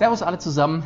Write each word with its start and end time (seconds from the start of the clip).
Servus 0.00 0.22
alle 0.22 0.38
zusammen. 0.38 0.82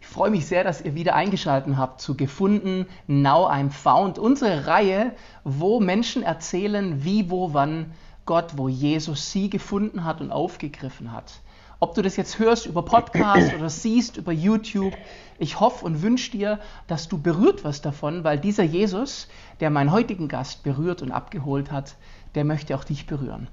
Ich 0.00 0.06
freue 0.06 0.30
mich 0.30 0.46
sehr, 0.46 0.62
dass 0.62 0.80
ihr 0.80 0.94
wieder 0.94 1.16
eingeschaltet 1.16 1.76
habt 1.76 2.00
zu 2.00 2.16
Gefunden, 2.16 2.86
Now 3.08 3.50
I'm 3.50 3.70
Found, 3.70 4.16
unsere 4.16 4.68
Reihe, 4.68 5.10
wo 5.42 5.80
Menschen 5.80 6.22
erzählen, 6.22 7.02
wie, 7.02 7.30
wo, 7.30 7.52
wann 7.52 7.94
Gott, 8.26 8.52
wo 8.56 8.68
Jesus 8.68 9.32
sie 9.32 9.50
gefunden 9.50 10.04
hat 10.04 10.20
und 10.20 10.30
aufgegriffen 10.30 11.10
hat. 11.10 11.40
Ob 11.80 11.96
du 11.96 12.02
das 12.02 12.14
jetzt 12.14 12.38
hörst 12.38 12.66
über 12.66 12.84
Podcast 12.84 13.52
oder 13.54 13.68
siehst 13.68 14.18
über 14.18 14.30
YouTube, 14.30 14.94
ich 15.40 15.58
hoffe 15.58 15.84
und 15.84 16.02
wünsche 16.02 16.30
dir, 16.30 16.60
dass 16.86 17.08
du 17.08 17.18
berührt 17.18 17.64
wirst 17.64 17.84
davon, 17.84 18.22
weil 18.22 18.38
dieser 18.38 18.62
Jesus, 18.62 19.26
der 19.58 19.70
meinen 19.70 19.90
heutigen 19.90 20.28
Gast 20.28 20.62
berührt 20.62 21.02
und 21.02 21.10
abgeholt 21.10 21.72
hat, 21.72 21.96
der 22.36 22.44
möchte 22.44 22.76
auch 22.76 22.84
dich 22.84 23.08
berühren. 23.08 23.48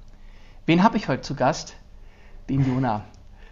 Wen 0.67 0.83
habe 0.83 0.97
ich 0.97 1.07
heute 1.07 1.23
zu 1.23 1.33
Gast? 1.33 1.73
Den 2.47 2.63
Jona. 2.63 3.03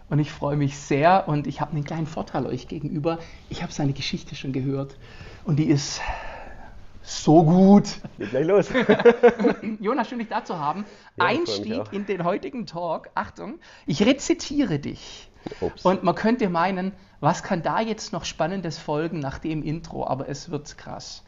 Und 0.10 0.20
ich 0.20 0.32
freue 0.32 0.58
mich 0.58 0.78
sehr 0.78 1.28
und 1.28 1.46
ich 1.46 1.62
habe 1.62 1.72
einen 1.72 1.84
kleinen 1.84 2.08
Vorteil 2.08 2.46
euch 2.48 2.68
gegenüber. 2.68 3.20
Ich 3.50 3.62
habe 3.62 3.72
seine 3.72 3.94
Geschichte 3.94 4.36
schon 4.36 4.54
gehört 4.54 4.98
und 5.46 5.58
die 5.58 5.66
ist 5.66 6.02
so 7.04 7.44
gut. 7.44 8.00
Geht 8.18 8.32
gleich 8.32 8.48
los. 8.48 8.70
Jonas, 9.80 10.10
schön 10.10 10.20
dich 10.20 10.28
da 10.28 10.44
zu 10.44 10.58
haben. 10.58 10.86
Ja, 11.18 11.26
Einstieg 11.26 11.84
in 11.92 12.06
den 12.06 12.24
heutigen 12.24 12.66
Talk. 12.66 13.10
Achtung, 13.14 13.60
ich 13.86 14.04
rezitiere 14.04 14.80
dich. 14.80 15.30
Ups. 15.62 15.86
Und 15.86 16.04
man 16.04 16.16
könnte 16.16 16.50
meinen, 16.50 16.92
was 17.20 17.44
kann 17.44 17.62
da 17.62 17.80
jetzt 17.80 18.12
noch 18.12 18.26
Spannendes 18.26 18.78
folgen 18.78 19.20
nach 19.20 19.40
dem 19.40 19.64
Intro, 19.64 20.06
aber 20.06 20.28
es 20.28 20.50
wird 20.50 20.78
krass. 20.78 21.24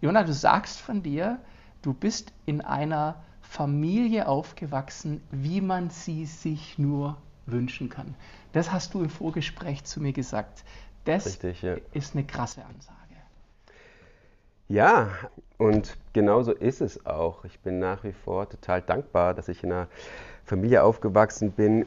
Jonas, 0.00 0.26
du 0.26 0.32
sagst 0.32 0.80
von 0.80 1.02
dir, 1.02 1.38
du 1.82 1.92
bist 1.92 2.32
in 2.46 2.60
einer 2.60 3.22
Familie 3.42 4.28
aufgewachsen, 4.28 5.20
wie 5.30 5.60
man 5.60 5.90
sie 5.90 6.26
sich 6.26 6.78
nur 6.78 7.16
wünschen 7.52 7.88
kann. 7.88 8.14
Das 8.52 8.72
hast 8.72 8.94
du 8.94 9.02
im 9.02 9.10
Vorgespräch 9.10 9.84
zu 9.84 10.00
mir 10.00 10.12
gesagt. 10.12 10.64
Das 11.04 11.26
Richtig, 11.26 11.62
ja. 11.62 11.76
ist 11.92 12.14
eine 12.14 12.24
krasse 12.24 12.64
Ansage. 12.64 12.96
Ja, 14.68 15.08
und 15.58 15.96
genauso 16.12 16.52
ist 16.52 16.80
es 16.80 17.04
auch. 17.04 17.44
Ich 17.44 17.58
bin 17.60 17.78
nach 17.80 18.04
wie 18.04 18.12
vor 18.12 18.48
total 18.48 18.82
dankbar, 18.82 19.34
dass 19.34 19.48
ich 19.48 19.64
in 19.64 19.72
einer 19.72 19.88
Familie 20.44 20.84
aufgewachsen 20.84 21.52
bin, 21.52 21.86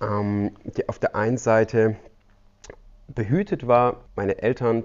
ähm, 0.00 0.54
die 0.64 0.88
auf 0.88 0.98
der 0.98 1.14
einen 1.14 1.38
Seite 1.38 1.96
behütet 3.08 3.66
war, 3.66 3.96
meine 4.14 4.42
Eltern 4.42 4.84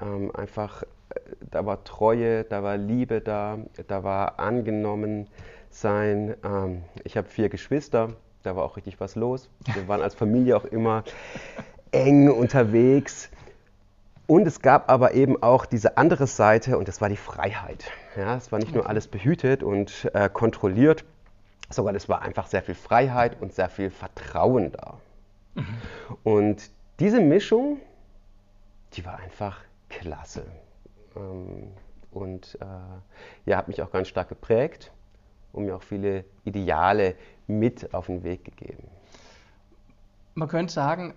ähm, 0.00 0.30
einfach, 0.34 0.82
äh, 0.82 1.20
da 1.50 1.64
war 1.64 1.84
Treue, 1.84 2.44
da 2.44 2.62
war 2.62 2.76
Liebe 2.76 3.20
da, 3.20 3.58
da 3.88 4.04
war 4.04 4.38
angenommen 4.38 5.28
sein. 5.70 6.34
Ähm, 6.44 6.82
ich 7.04 7.16
habe 7.16 7.28
vier 7.28 7.48
Geschwister, 7.48 8.10
da 8.42 8.56
war 8.56 8.64
auch 8.64 8.76
richtig 8.76 9.00
was 9.00 9.14
los. 9.14 9.48
Wir 9.74 9.88
waren 9.88 10.02
als 10.02 10.14
Familie 10.14 10.56
auch 10.56 10.64
immer 10.64 11.04
eng 11.90 12.30
unterwegs. 12.30 13.30
Und 14.26 14.46
es 14.46 14.60
gab 14.60 14.90
aber 14.90 15.14
eben 15.14 15.42
auch 15.42 15.66
diese 15.66 15.96
andere 15.96 16.26
Seite 16.26 16.78
und 16.78 16.88
das 16.88 17.00
war 17.00 17.08
die 17.08 17.16
Freiheit. 17.16 17.90
Ja, 18.16 18.36
es 18.36 18.52
war 18.52 18.58
nicht 18.58 18.74
nur 18.74 18.88
alles 18.88 19.08
behütet 19.08 19.62
und 19.62 20.10
äh, 20.14 20.28
kontrolliert, 20.28 21.04
sondern 21.70 21.96
es 21.96 22.08
war 22.08 22.22
einfach 22.22 22.46
sehr 22.46 22.62
viel 22.62 22.74
Freiheit 22.74 23.40
und 23.40 23.52
sehr 23.52 23.68
viel 23.68 23.90
Vertrauen 23.90 24.72
da. 24.72 24.98
Und 26.22 26.70
diese 26.98 27.20
Mischung, 27.20 27.80
die 28.94 29.04
war 29.04 29.18
einfach 29.18 29.60
klasse. 29.88 30.44
Ähm, 31.16 31.72
und 32.10 32.58
äh, 32.60 33.50
ja, 33.50 33.56
hat 33.56 33.68
mich 33.68 33.82
auch 33.82 33.90
ganz 33.90 34.08
stark 34.08 34.28
geprägt 34.28 34.92
und 35.52 35.64
mir 35.64 35.76
auch 35.76 35.82
viele 35.82 36.24
Ideale 36.44 37.14
mit 37.46 37.94
auf 37.94 38.06
den 38.06 38.22
Weg 38.22 38.44
gegeben. 38.44 38.88
Man 40.34 40.48
könnte 40.48 40.72
sagen, 40.72 41.14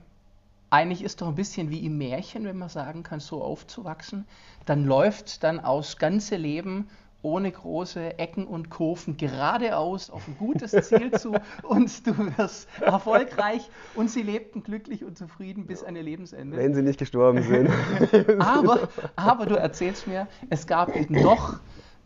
eigentlich 0.69 1.03
ist 1.03 1.21
doch 1.21 1.27
ein 1.27 1.35
bisschen 1.35 1.69
wie 1.69 1.85
im 1.85 1.97
Märchen, 1.97 2.43
wenn 2.43 2.57
man 2.57 2.69
sagen 2.69 3.03
kann, 3.03 3.19
so 3.19 3.41
aufzuwachsen. 3.41 4.27
Dann 4.65 4.85
läuft 4.85 5.43
dann 5.43 5.59
aus 5.59 5.97
ganze 5.97 6.35
Leben 6.35 6.89
ohne 7.25 7.51
große 7.51 8.19
Ecken 8.19 8.45
und 8.45 8.69
Kurven 8.69 9.17
geradeaus 9.17 10.11
auf 10.11 10.27
ein 10.27 10.37
gutes 10.37 10.71
Ziel 10.87 11.11
zu 11.11 11.33
und 11.63 12.05
du 12.05 12.15
wirst 12.37 12.67
erfolgreich 12.79 13.67
und 13.95 14.11
sie 14.11 14.21
lebten 14.21 14.63
glücklich 14.63 15.03
und 15.03 15.17
zufrieden 15.17 15.65
bis 15.65 15.83
an 15.83 15.95
ihr 15.95 16.03
Lebensende. 16.03 16.55
Wenn 16.55 16.75
sie 16.75 16.83
nicht 16.83 16.99
gestorben 16.99 17.41
sind. 17.41 17.69
Aber, 18.39 18.89
aber 19.15 19.45
du 19.47 19.55
erzählst 19.55 20.07
mir, 20.07 20.27
es 20.49 20.67
gab 20.67 20.95
eben 20.95 21.15
doch 21.21 21.59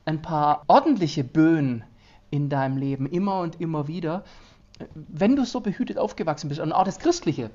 ein 0.06 0.22
paar 0.22 0.64
ordentliche 0.68 1.24
Böen 1.24 1.84
in 2.32 2.50
deinem 2.50 2.78
Leben, 2.78 3.06
immer 3.06 3.42
und 3.42 3.60
immer 3.60 3.88
wieder. 3.88 4.24
Wenn 4.94 5.36
du 5.36 5.46
so 5.46 5.60
behütet 5.62 5.98
aufgewachsen 5.98 6.48
bist, 6.50 6.62
und 6.62 6.72
auch 6.72 6.84
das 6.84 7.00
Christliche 7.00 7.50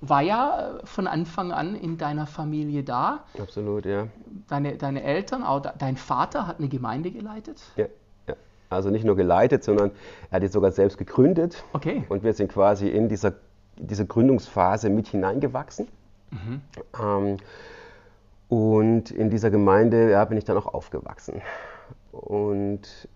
war 0.00 0.22
ja 0.22 0.78
von 0.84 1.06
Anfang 1.06 1.52
an 1.52 1.74
in 1.74 1.96
deiner 1.98 2.26
Familie 2.26 2.82
da. 2.82 3.24
Absolut, 3.40 3.86
ja. 3.86 4.08
Deine, 4.48 4.76
deine 4.76 5.02
Eltern, 5.02 5.42
auch 5.42 5.60
de- 5.60 5.72
dein 5.78 5.96
Vater 5.96 6.46
hat 6.46 6.58
eine 6.58 6.68
Gemeinde 6.68 7.10
geleitet. 7.10 7.62
ja. 7.76 7.86
ja. 8.28 8.34
Also 8.68 8.90
nicht 8.90 9.04
nur 9.04 9.16
geleitet, 9.16 9.64
sondern 9.64 9.92
er 10.30 10.36
hat 10.36 10.42
die 10.42 10.48
sogar 10.48 10.72
selbst 10.72 10.98
gegründet. 10.98 11.62
Okay. 11.72 12.04
Und 12.08 12.24
wir 12.24 12.32
sind 12.34 12.52
quasi 12.52 12.88
in 12.88 13.08
dieser, 13.08 13.34
diese 13.76 14.04
Gründungsphase 14.06 14.90
mit 14.90 15.08
hineingewachsen. 15.08 15.88
Ähm, 17.00 17.36
und 18.48 19.10
in 19.10 19.30
dieser 19.30 19.50
Gemeinde 19.50 20.10
ja, 20.10 20.24
bin 20.24 20.36
ich 20.36 20.44
dann 20.44 20.56
auch 20.56 20.66
aufgewachsen. 20.66 21.40
Und 22.12 23.08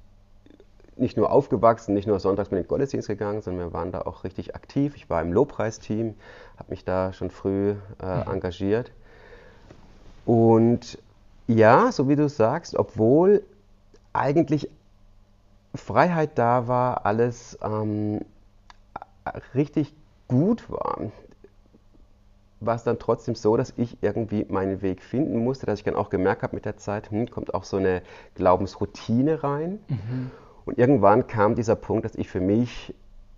nicht 1.01 1.17
nur 1.17 1.33
aufgewachsen, 1.33 1.95
nicht 1.95 2.07
nur 2.07 2.21
sonntags 2.21 2.51
mit 2.51 2.63
den 2.63 2.69
Gottesdienst 2.69 3.09
gegangen, 3.09 3.43
sondern 3.43 3.69
wir 3.69 3.73
waren 3.73 3.93
da 3.93 4.03
auch 4.03 4.25
richtig 4.25 4.55
aktiv. 4.55 4.95
Ich 4.97 5.11
war 5.11 5.23
im 5.23 5.33
Lobpreisteam, 5.33 6.15
habe 6.59 6.71
mich 6.71 6.85
da 6.85 7.13
schon 7.13 7.31
früh 7.31 7.75
äh, 8.03 8.31
engagiert. 8.31 8.93
Und 10.27 10.99
ja, 11.47 11.91
so 11.91 12.09
wie 12.09 12.17
du 12.17 12.29
sagst, 12.29 12.77
obwohl 12.77 13.43
eigentlich 14.13 14.71
Freiheit 15.75 16.39
da 16.39 16.69
war, 16.69 17.07
alles 17.07 17.59
ähm, 17.63 18.21
richtig 19.55 19.95
gut 20.29 20.71
war, 20.71 21.11
war 22.61 22.77
es 22.77 22.85
dann 22.85 22.99
trotzdem 22.99 23.35
so, 23.35 23.57
dass 23.57 23.73
ich 23.77 23.97
irgendwie 24.03 24.45
meinen 24.49 24.83
Weg 24.83 25.03
finden 25.03 25.43
musste, 25.43 25.67
dass 25.67 25.79
ich 25.79 25.85
dann 25.85 25.95
auch 25.97 26.11
gemerkt 26.11 26.43
habe 26.43 26.55
mit 26.55 26.65
der 26.65 26.77
Zeit, 26.77 27.11
hm, 27.11 27.31
kommt 27.31 27.55
auch 27.55 27.65
so 27.65 27.79
eine 27.79 28.03
Glaubensroutine 28.35 29.43
rein. 29.43 29.79
Und 30.71 30.79
irgendwann 30.79 31.27
kam 31.27 31.57
dieser 31.57 31.75
Punkt, 31.75 32.05
dass 32.05 32.15
ich 32.15 32.29
für 32.29 32.39
mich, 32.39 32.95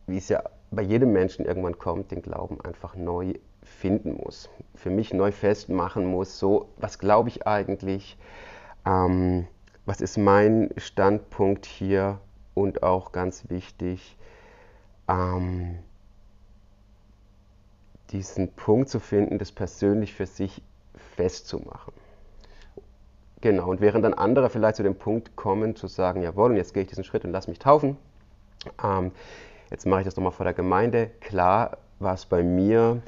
wie 0.06 0.18
es 0.18 0.28
ja 0.28 0.42
bei 0.70 0.82
jedem 0.82 1.14
Menschen 1.14 1.46
irgendwann 1.46 1.78
kommt, 1.78 2.10
den 2.10 2.20
Glauben 2.20 2.60
einfach 2.60 2.94
neu 2.94 3.32
finden 3.62 4.18
muss. 4.22 4.50
Für 4.74 4.90
mich 4.90 5.14
neu 5.14 5.32
festmachen 5.32 6.04
muss, 6.04 6.38
so, 6.38 6.68
was 6.76 6.98
glaube 6.98 7.30
ich 7.30 7.46
eigentlich? 7.46 8.18
Ähm, 8.84 9.46
was 9.86 10.02
ist 10.02 10.18
mein 10.18 10.74
Standpunkt 10.76 11.64
hier? 11.64 12.20
Und 12.52 12.82
auch 12.82 13.12
ganz 13.12 13.48
wichtig, 13.48 14.18
ähm, 15.08 15.78
diesen 18.10 18.52
Punkt 18.52 18.90
zu 18.90 19.00
finden, 19.00 19.38
das 19.38 19.52
persönlich 19.52 20.12
für 20.12 20.26
sich 20.26 20.60
festzumachen. 21.16 21.94
Genau, 23.42 23.68
und 23.68 23.80
während 23.80 24.04
dann 24.04 24.14
andere 24.14 24.48
vielleicht 24.50 24.76
zu 24.76 24.84
dem 24.84 24.94
Punkt 24.94 25.34
kommen, 25.34 25.74
zu 25.74 25.88
sagen, 25.88 26.22
jawohl, 26.22 26.52
und 26.52 26.56
jetzt 26.56 26.74
gehe 26.74 26.84
ich 26.84 26.88
diesen 26.88 27.02
Schritt 27.02 27.24
und 27.24 27.32
lass 27.32 27.48
mich 27.48 27.58
taufen, 27.58 27.96
ähm, 28.82 29.10
jetzt 29.68 29.84
mache 29.84 30.00
ich 30.00 30.04
das 30.04 30.16
nochmal 30.16 30.32
vor 30.32 30.44
der 30.44 30.54
Gemeinde, 30.54 31.10
klar 31.20 31.78
war 31.98 32.14
es 32.14 32.24
bei 32.24 32.44
mir 32.44 33.02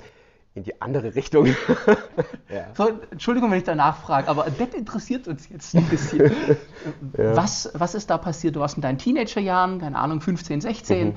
in 0.54 0.64
die 0.64 0.80
andere 0.82 1.14
Richtung. 1.14 1.46
ja. 2.48 2.66
So, 2.74 2.90
Entschuldigung, 3.12 3.50
wenn 3.52 3.58
ich 3.58 3.64
da 3.64 3.76
nachfrage, 3.76 4.28
aber 4.28 4.46
das 4.50 4.74
interessiert 4.74 5.28
uns 5.28 5.48
jetzt 5.48 5.74
ein 5.76 5.86
bisschen. 5.86 6.32
was, 7.12 7.70
was 7.74 7.94
ist 7.94 8.10
da 8.10 8.18
passiert? 8.18 8.56
Du 8.56 8.60
warst 8.60 8.74
in 8.74 8.82
deinen 8.82 8.98
Teenagerjahren, 8.98 9.80
keine 9.80 9.98
Ahnung, 9.98 10.20
15, 10.20 10.60
16. 10.60 11.14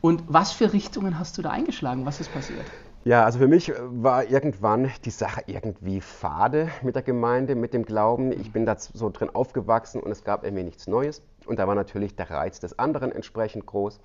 Und 0.00 0.24
was 0.26 0.52
für 0.52 0.72
Richtungen 0.72 1.18
hast 1.18 1.38
du 1.38 1.42
da 1.42 1.50
eingeschlagen? 1.50 2.06
Was 2.06 2.20
ist 2.20 2.32
passiert? 2.32 2.66
Ja, 3.04 3.24
also 3.24 3.38
für 3.38 3.48
mich 3.48 3.72
war 3.78 4.28
irgendwann 4.28 4.90
die 5.04 5.10
Sache 5.10 5.42
irgendwie 5.46 6.00
fade 6.00 6.68
mit 6.82 6.94
der 6.94 7.02
Gemeinde, 7.02 7.54
mit 7.54 7.72
dem 7.72 7.84
Glauben. 7.84 8.32
Ich 8.32 8.52
bin 8.52 8.66
da 8.66 8.76
so 8.78 9.08
drin 9.08 9.30
aufgewachsen 9.32 10.02
und 10.02 10.10
es 10.10 10.24
gab 10.24 10.44
irgendwie 10.44 10.64
nichts 10.64 10.86
Neues. 10.86 11.22
Und 11.46 11.58
da 11.58 11.66
war 11.66 11.74
natürlich 11.74 12.16
der 12.16 12.30
Reiz 12.30 12.60
des 12.60 12.78
anderen 12.78 13.12
entsprechend 13.12 13.66
groß. 13.66 14.00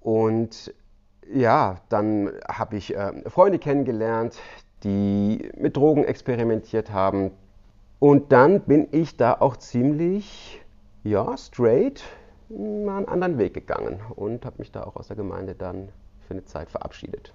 Und 0.00 0.74
ja, 1.32 1.76
dann 1.90 2.32
habe 2.48 2.76
ich 2.76 2.96
äh, 2.96 3.28
Freunde 3.30 3.58
kennengelernt, 3.58 4.38
die 4.82 5.50
mit 5.56 5.76
Drogen 5.76 6.04
experimentiert 6.04 6.90
haben. 6.90 7.30
Und 7.98 8.32
dann 8.32 8.62
bin 8.62 8.88
ich 8.90 9.16
da 9.16 9.34
auch 9.38 9.56
ziemlich, 9.56 10.62
ja, 11.04 11.36
straight 11.36 12.02
mal 12.48 12.98
einen 12.98 13.08
anderen 13.08 13.38
Weg 13.38 13.54
gegangen 13.54 14.00
und 14.14 14.44
habe 14.44 14.56
mich 14.58 14.72
da 14.72 14.82
auch 14.84 14.96
aus 14.96 15.08
der 15.08 15.16
Gemeinde 15.16 15.54
dann 15.54 15.88
für 16.26 16.34
eine 16.34 16.44
Zeit 16.44 16.70
verabschiedet. 16.70 17.32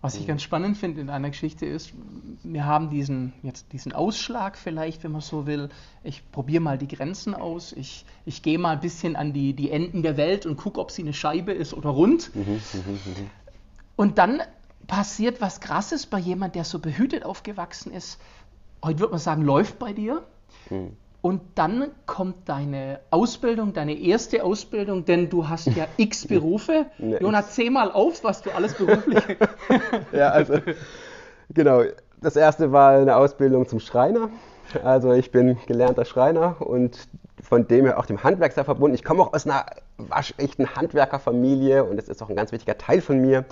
Was 0.00 0.14
ich 0.14 0.28
ganz 0.28 0.42
spannend 0.42 0.76
finde 0.76 1.00
in 1.00 1.08
deiner 1.08 1.30
Geschichte 1.30 1.66
ist, 1.66 1.92
wir 2.44 2.64
haben 2.64 2.88
diesen, 2.88 3.32
jetzt 3.42 3.72
diesen 3.72 3.92
Ausschlag 3.92 4.56
vielleicht, 4.56 5.02
wenn 5.02 5.10
man 5.10 5.22
so 5.22 5.44
will. 5.46 5.70
Ich 6.04 6.30
probiere 6.30 6.62
mal 6.62 6.78
die 6.78 6.86
Grenzen 6.86 7.34
aus. 7.34 7.72
Ich, 7.72 8.04
ich 8.24 8.42
gehe 8.42 8.58
mal 8.58 8.74
ein 8.74 8.80
bisschen 8.80 9.16
an 9.16 9.32
die, 9.32 9.54
die 9.54 9.72
Enden 9.72 10.02
der 10.02 10.16
Welt 10.16 10.46
und 10.46 10.56
gucke, 10.56 10.80
ob 10.80 10.92
sie 10.92 11.02
eine 11.02 11.12
Scheibe 11.12 11.50
ist 11.52 11.74
oder 11.74 11.90
rund. 11.90 12.30
Und 13.96 14.18
dann 14.18 14.40
passiert 14.86 15.40
was 15.40 15.60
Krasses 15.60 16.06
bei 16.06 16.20
jemand, 16.20 16.54
der 16.54 16.62
so 16.62 16.78
behütet 16.78 17.24
aufgewachsen 17.24 17.92
ist. 17.92 18.20
Heute 18.84 19.00
würde 19.00 19.10
man 19.12 19.20
sagen, 19.20 19.42
läuft 19.42 19.80
bei 19.80 19.92
dir. 19.92 20.22
Und 21.20 21.40
dann 21.56 21.90
kommt 22.06 22.48
deine 22.48 23.00
Ausbildung, 23.10 23.72
deine 23.72 23.98
erste 23.98 24.44
Ausbildung, 24.44 25.04
denn 25.04 25.28
du 25.28 25.48
hast 25.48 25.66
ja 25.66 25.86
x 25.96 26.26
Berufe. 26.26 26.86
nee, 26.98 27.18
Jonas, 27.20 27.54
zähl 27.54 27.70
mal 27.70 27.90
auf, 27.90 28.22
was 28.22 28.42
du 28.42 28.50
alles 28.50 28.74
beruflich. 28.74 29.22
ja, 30.12 30.30
also, 30.30 30.54
genau. 31.52 31.82
Das 32.20 32.36
erste 32.36 32.72
war 32.72 32.92
eine 32.92 33.16
Ausbildung 33.16 33.66
zum 33.68 33.80
Schreiner. 33.80 34.28
Also, 34.84 35.12
ich 35.12 35.30
bin 35.32 35.56
gelernter 35.66 36.04
Schreiner 36.04 36.56
und 36.60 37.08
von 37.42 37.66
dem 37.66 37.86
her 37.86 37.98
auch 37.98 38.06
dem 38.06 38.22
Handwerk 38.22 38.52
sehr 38.52 38.64
verbunden. 38.64 38.94
Ich 38.94 39.04
komme 39.04 39.22
auch 39.22 39.32
aus 39.32 39.46
einer 39.46 39.66
waschechten 39.96 40.76
Handwerkerfamilie 40.76 41.84
und 41.84 41.96
das 41.96 42.08
ist 42.08 42.22
auch 42.22 42.28
ein 42.28 42.36
ganz 42.36 42.52
wichtiger 42.52 42.78
Teil 42.78 43.00
von 43.00 43.20
mir. 43.20 43.44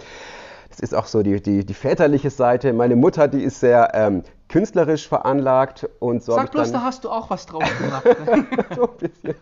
Das 0.68 0.80
ist 0.80 0.94
auch 0.94 1.06
so 1.06 1.22
die, 1.22 1.40
die, 1.40 1.64
die 1.64 1.74
väterliche 1.74 2.30
Seite. 2.30 2.72
Meine 2.72 2.96
Mutter, 2.96 3.28
die 3.28 3.42
ist 3.42 3.60
sehr 3.60 3.92
ähm, 3.94 4.22
künstlerisch 4.48 5.08
veranlagt 5.08 5.88
und 5.98 6.22
so. 6.22 6.32
Sag 6.32 6.52
bloß, 6.52 6.72
da 6.72 6.82
hast 6.82 7.04
du 7.04 7.10
auch 7.10 7.30
was 7.30 7.46
drauf 7.46 7.64
gemacht. 7.78 8.04
Ne? 8.04 8.46
so 8.74 8.90
ein 8.90 8.96
bisschen. 8.96 9.34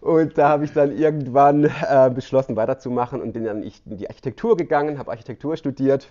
Und 0.00 0.36
da 0.36 0.48
habe 0.48 0.64
ich 0.64 0.72
dann 0.72 0.96
irgendwann 0.96 1.64
äh, 1.64 2.10
beschlossen, 2.12 2.56
weiterzumachen 2.56 3.20
und 3.20 3.32
bin 3.32 3.44
dann 3.44 3.62
in 3.62 3.72
die 3.84 4.08
Architektur 4.08 4.56
gegangen, 4.56 4.98
habe 4.98 5.10
Architektur 5.10 5.56
studiert. 5.56 6.08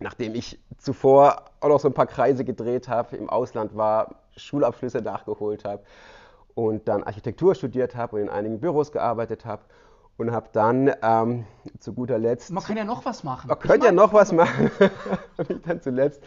Nachdem 0.00 0.34
ich 0.34 0.58
zuvor 0.78 1.44
auch 1.60 1.68
noch 1.68 1.78
so 1.78 1.88
ein 1.88 1.94
paar 1.94 2.08
Kreise 2.08 2.44
gedreht 2.44 2.88
habe, 2.88 3.16
im 3.16 3.30
Ausland 3.30 3.76
war, 3.76 4.16
Schulabschlüsse 4.36 4.98
nachgeholt 4.98 5.64
habe 5.64 5.84
und 6.54 6.88
dann 6.88 7.04
Architektur 7.04 7.54
studiert 7.54 7.94
habe 7.94 8.16
und 8.16 8.22
in 8.22 8.28
einigen 8.28 8.58
Büros 8.58 8.90
gearbeitet 8.90 9.44
habe 9.44 9.62
und 10.16 10.30
habe 10.30 10.48
dann 10.52 10.92
ähm, 11.02 11.44
zu 11.80 11.92
guter 11.92 12.18
Letzt. 12.18 12.50
Man 12.52 12.62
kann 12.62 12.76
ja 12.76 12.84
noch 12.84 13.04
was 13.04 13.24
machen. 13.24 13.48
Man 13.48 13.58
könnte 13.58 13.86
ja 13.86 13.92
noch 13.92 14.12
was 14.12 14.32
machen. 14.32 14.70
habe 15.38 15.52
ich 15.52 15.62
dann 15.62 15.80
zuletzt 15.80 16.22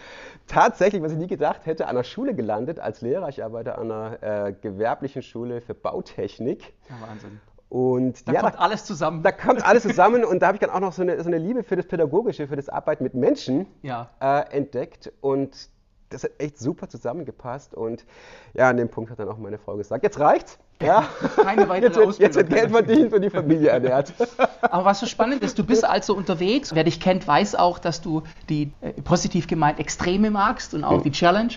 tatsächlich, 0.46 1.02
was 1.02 1.14
ich 1.14 1.18
nie 1.18 1.28
gedacht 1.28 1.66
hätte, 1.66 1.88
an 1.88 1.96
der 1.96 2.04
Schule 2.04 2.36
gelandet 2.36 2.80
als 2.80 3.02
Lehrer. 3.02 3.30
Ich 3.30 3.44
arbeite 3.44 3.78
an 3.78 3.92
einer 3.92 4.24
äh, 4.24 4.54
gewerblichen 4.54 5.22
Schule 5.22 5.62
für 5.62 5.74
Bautechnik. 5.74 6.74
Ja, 6.90 7.08
Wahnsinn. 7.08 7.40
Und 7.70 8.28
da 8.28 8.32
ja, 8.32 8.42
kommt 8.42 8.56
da, 8.56 8.60
alles 8.60 8.86
zusammen. 8.86 9.24
Da 9.24 9.32
kommt 9.32 9.66
alles 9.66 9.84
zusammen 9.84 10.24
und 10.24 10.42
da 10.42 10.48
habe 10.48 10.56
ich 10.56 10.62
dann 10.62 10.70
auch 10.70 10.80
noch 10.80 10.94
so 10.94 11.02
eine, 11.02 11.22
so 11.22 11.28
eine, 11.28 11.38
Liebe 11.38 11.64
für 11.64 11.76
das 11.76 11.86
Pädagogische, 11.86 12.48
für 12.48 12.56
das 12.56 12.70
Arbeiten 12.70 13.04
mit 13.04 13.14
Menschen 13.14 13.68
ja. 13.82 14.10
äh, 14.22 14.56
entdeckt. 14.56 15.12
Und 15.20 15.70
das 16.10 16.24
hat 16.24 16.32
echt 16.38 16.58
super 16.58 16.88
zusammengepasst 16.88 17.74
und 17.74 18.06
ja, 18.54 18.70
an 18.70 18.78
dem 18.78 18.90
Punkt 18.90 19.12
hat 19.12 19.20
dann 19.20 19.30
auch 19.30 19.38
meine 19.38 19.58
Frau 19.58 19.76
gesagt, 19.76 20.04
jetzt 20.04 20.20
reicht's. 20.20 20.58
Ja, 20.82 21.08
keine 21.42 21.68
weitere 21.68 21.88
jetzt 21.88 21.98
wird, 21.98 22.20
Jetzt 22.20 22.36
wird 22.36 22.50
Geld 22.50 22.72
verdient 22.72 23.12
und 23.12 23.22
die 23.22 23.30
Familie 23.30 23.70
ernährt. 23.70 24.14
Aber 24.62 24.86
was 24.86 25.00
so 25.00 25.08
spannend 25.08 25.42
ist, 25.42 25.58
du 25.58 25.64
bist 25.64 25.84
also 25.84 26.16
unterwegs. 26.16 26.76
Wer 26.76 26.84
dich 26.84 27.00
kennt, 27.00 27.28
weiß 27.28 27.56
auch, 27.56 27.80
dass 27.80 28.02
du 28.02 28.22
die 28.48 28.72
äh, 28.82 28.94
positiv 29.02 29.48
gemeint 29.48 29.80
Extreme 29.80 30.30
magst 30.30 30.76
und 30.76 30.84
auch 30.84 31.00
mhm. 31.00 31.04
die 31.04 31.12
Challenge. 31.12 31.54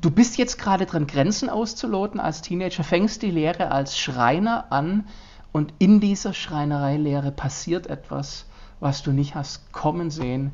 Du 0.00 0.10
bist 0.10 0.36
jetzt 0.36 0.58
gerade 0.58 0.84
dran, 0.84 1.06
Grenzen 1.06 1.48
auszuloten 1.48 2.18
als 2.18 2.42
Teenager, 2.42 2.82
fängst 2.82 3.22
die 3.22 3.30
Lehre 3.30 3.70
als 3.70 3.96
Schreiner 3.96 4.66
an 4.70 5.06
und 5.52 5.72
in 5.78 6.00
dieser 6.00 6.34
Schreinereilehre 6.34 7.30
passiert 7.30 7.86
etwas, 7.86 8.46
was 8.80 9.04
du 9.04 9.12
nicht 9.12 9.36
hast 9.36 9.72
kommen 9.72 10.10
sehen 10.10 10.52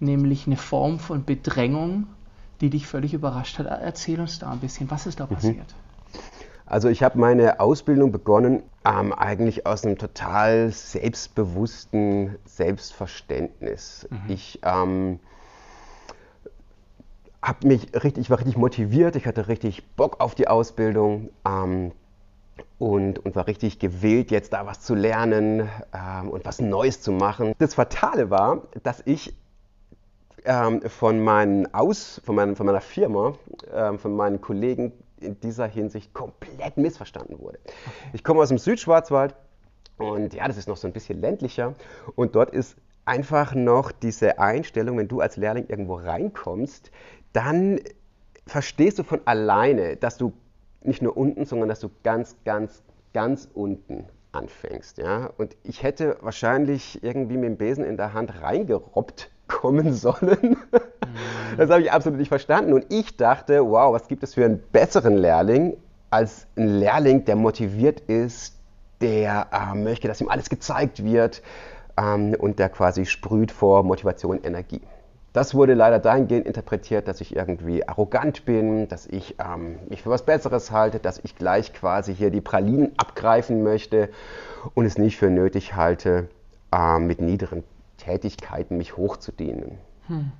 nämlich 0.00 0.46
eine 0.46 0.56
Form 0.56 0.98
von 0.98 1.24
Bedrängung, 1.24 2.06
die 2.60 2.70
dich 2.70 2.86
völlig 2.86 3.14
überrascht 3.14 3.58
hat. 3.58 3.66
Erzähl 3.66 4.20
uns 4.20 4.38
da 4.38 4.50
ein 4.50 4.60
bisschen, 4.60 4.90
was 4.90 5.06
ist 5.06 5.20
da 5.20 5.26
mhm. 5.26 5.34
passiert? 5.34 5.74
Also 6.66 6.88
ich 6.88 7.02
habe 7.02 7.18
meine 7.18 7.60
Ausbildung 7.60 8.10
begonnen 8.10 8.62
ähm, 8.84 9.12
eigentlich 9.12 9.66
aus 9.66 9.84
einem 9.84 9.98
total 9.98 10.70
selbstbewussten 10.70 12.36
Selbstverständnis. 12.46 14.08
Mhm. 14.10 14.18
Ich 14.28 14.60
ähm, 14.62 15.20
habe 17.42 17.66
mich 17.66 17.94
richtig, 17.94 18.22
ich 18.22 18.30
war 18.30 18.38
richtig 18.38 18.56
motiviert, 18.56 19.16
ich 19.16 19.26
hatte 19.26 19.48
richtig 19.48 19.84
Bock 19.96 20.20
auf 20.20 20.34
die 20.34 20.48
Ausbildung 20.48 21.28
ähm, 21.46 21.92
und, 22.78 23.18
und 23.18 23.36
war 23.36 23.46
richtig 23.46 23.78
gewillt, 23.78 24.30
jetzt 24.30 24.54
da 24.54 24.64
was 24.64 24.80
zu 24.80 24.94
lernen 24.94 25.68
ähm, 25.92 26.30
und 26.30 26.46
was 26.46 26.60
Neues 26.60 27.02
zu 27.02 27.12
machen. 27.12 27.52
Das 27.58 27.74
Fatale 27.74 28.30
war, 28.30 28.62
dass 28.82 29.02
ich 29.04 29.34
ähm, 30.44 30.82
von, 30.82 31.22
meinen 31.22 31.72
Aus, 31.74 32.20
von, 32.24 32.34
meinen, 32.34 32.56
von 32.56 32.66
meiner 32.66 32.80
Firma, 32.80 33.34
ähm, 33.72 33.98
von 33.98 34.14
meinen 34.14 34.40
Kollegen 34.40 34.92
in 35.20 35.40
dieser 35.40 35.66
Hinsicht 35.66 36.12
komplett 36.12 36.76
missverstanden 36.76 37.38
wurde. 37.40 37.58
Ich 38.12 38.22
komme 38.22 38.40
aus 38.40 38.48
dem 38.48 38.58
Südschwarzwald 38.58 39.34
und 39.96 40.34
ja, 40.34 40.46
das 40.46 40.56
ist 40.56 40.68
noch 40.68 40.76
so 40.76 40.86
ein 40.86 40.92
bisschen 40.92 41.20
ländlicher 41.20 41.74
und 42.14 42.34
dort 42.34 42.50
ist 42.50 42.76
einfach 43.04 43.54
noch 43.54 43.92
diese 43.92 44.38
Einstellung, 44.38 44.98
wenn 44.98 45.08
du 45.08 45.20
als 45.20 45.36
Lehrling 45.36 45.66
irgendwo 45.68 45.96
reinkommst, 45.96 46.90
dann 47.32 47.80
verstehst 48.46 48.98
du 48.98 49.02
von 49.02 49.20
alleine, 49.24 49.96
dass 49.96 50.18
du 50.18 50.32
nicht 50.82 51.02
nur 51.02 51.16
unten, 51.16 51.44
sondern 51.46 51.68
dass 51.68 51.80
du 51.80 51.90
ganz, 52.02 52.36
ganz, 52.44 52.82
ganz 53.12 53.48
unten 53.54 54.06
anfängst. 54.32 54.98
Ja? 54.98 55.30
Und 55.38 55.56
ich 55.62 55.82
hätte 55.82 56.18
wahrscheinlich 56.20 57.02
irgendwie 57.02 57.36
mit 57.36 57.44
dem 57.44 57.56
Besen 57.56 57.84
in 57.84 57.96
der 57.96 58.12
Hand 58.12 58.42
reingerobbt 58.42 59.30
kommen 59.48 59.92
sollen. 59.92 60.38
Mhm. 60.40 61.56
Das 61.56 61.70
habe 61.70 61.82
ich 61.82 61.92
absolut 61.92 62.18
nicht 62.18 62.28
verstanden. 62.28 62.72
Und 62.72 62.86
ich 62.88 63.16
dachte, 63.16 63.64
wow, 63.64 63.92
was 63.92 64.08
gibt 64.08 64.22
es 64.22 64.34
für 64.34 64.44
einen 64.44 64.62
besseren 64.72 65.16
Lehrling 65.16 65.76
als 66.10 66.46
ein 66.56 66.78
Lehrling, 66.78 67.24
der 67.24 67.36
motiviert 67.36 68.00
ist, 68.00 68.54
der 69.00 69.48
äh, 69.52 69.74
möchte, 69.74 70.08
dass 70.08 70.20
ihm 70.20 70.28
alles 70.28 70.48
gezeigt 70.48 71.04
wird 71.04 71.42
ähm, 71.96 72.34
und 72.38 72.58
der 72.58 72.68
quasi 72.68 73.06
sprüht 73.06 73.50
vor 73.50 73.82
Motivation, 73.82 74.42
Energie. 74.42 74.80
Das 75.32 75.52
wurde 75.52 75.74
leider 75.74 75.98
dahingehend 75.98 76.46
interpretiert, 76.46 77.08
dass 77.08 77.20
ich 77.20 77.34
irgendwie 77.34 77.86
arrogant 77.86 78.44
bin, 78.44 78.86
dass 78.86 79.06
ich 79.06 79.34
ähm, 79.40 79.80
mich 79.88 80.02
für 80.02 80.10
was 80.10 80.24
Besseres 80.24 80.70
halte, 80.70 81.00
dass 81.00 81.18
ich 81.24 81.34
gleich 81.34 81.72
quasi 81.72 82.14
hier 82.14 82.30
die 82.30 82.40
Pralinen 82.40 82.92
abgreifen 82.96 83.64
möchte 83.64 84.10
und 84.74 84.86
es 84.86 84.96
nicht 84.96 85.16
für 85.16 85.30
nötig 85.30 85.74
halte, 85.74 86.28
äh, 86.72 87.00
mit 87.00 87.20
niederen 87.20 87.64
Tätigkeiten 87.96 88.76
mich 88.76 88.96
hochzudienen. 88.96 89.78
Hm. 90.06 90.32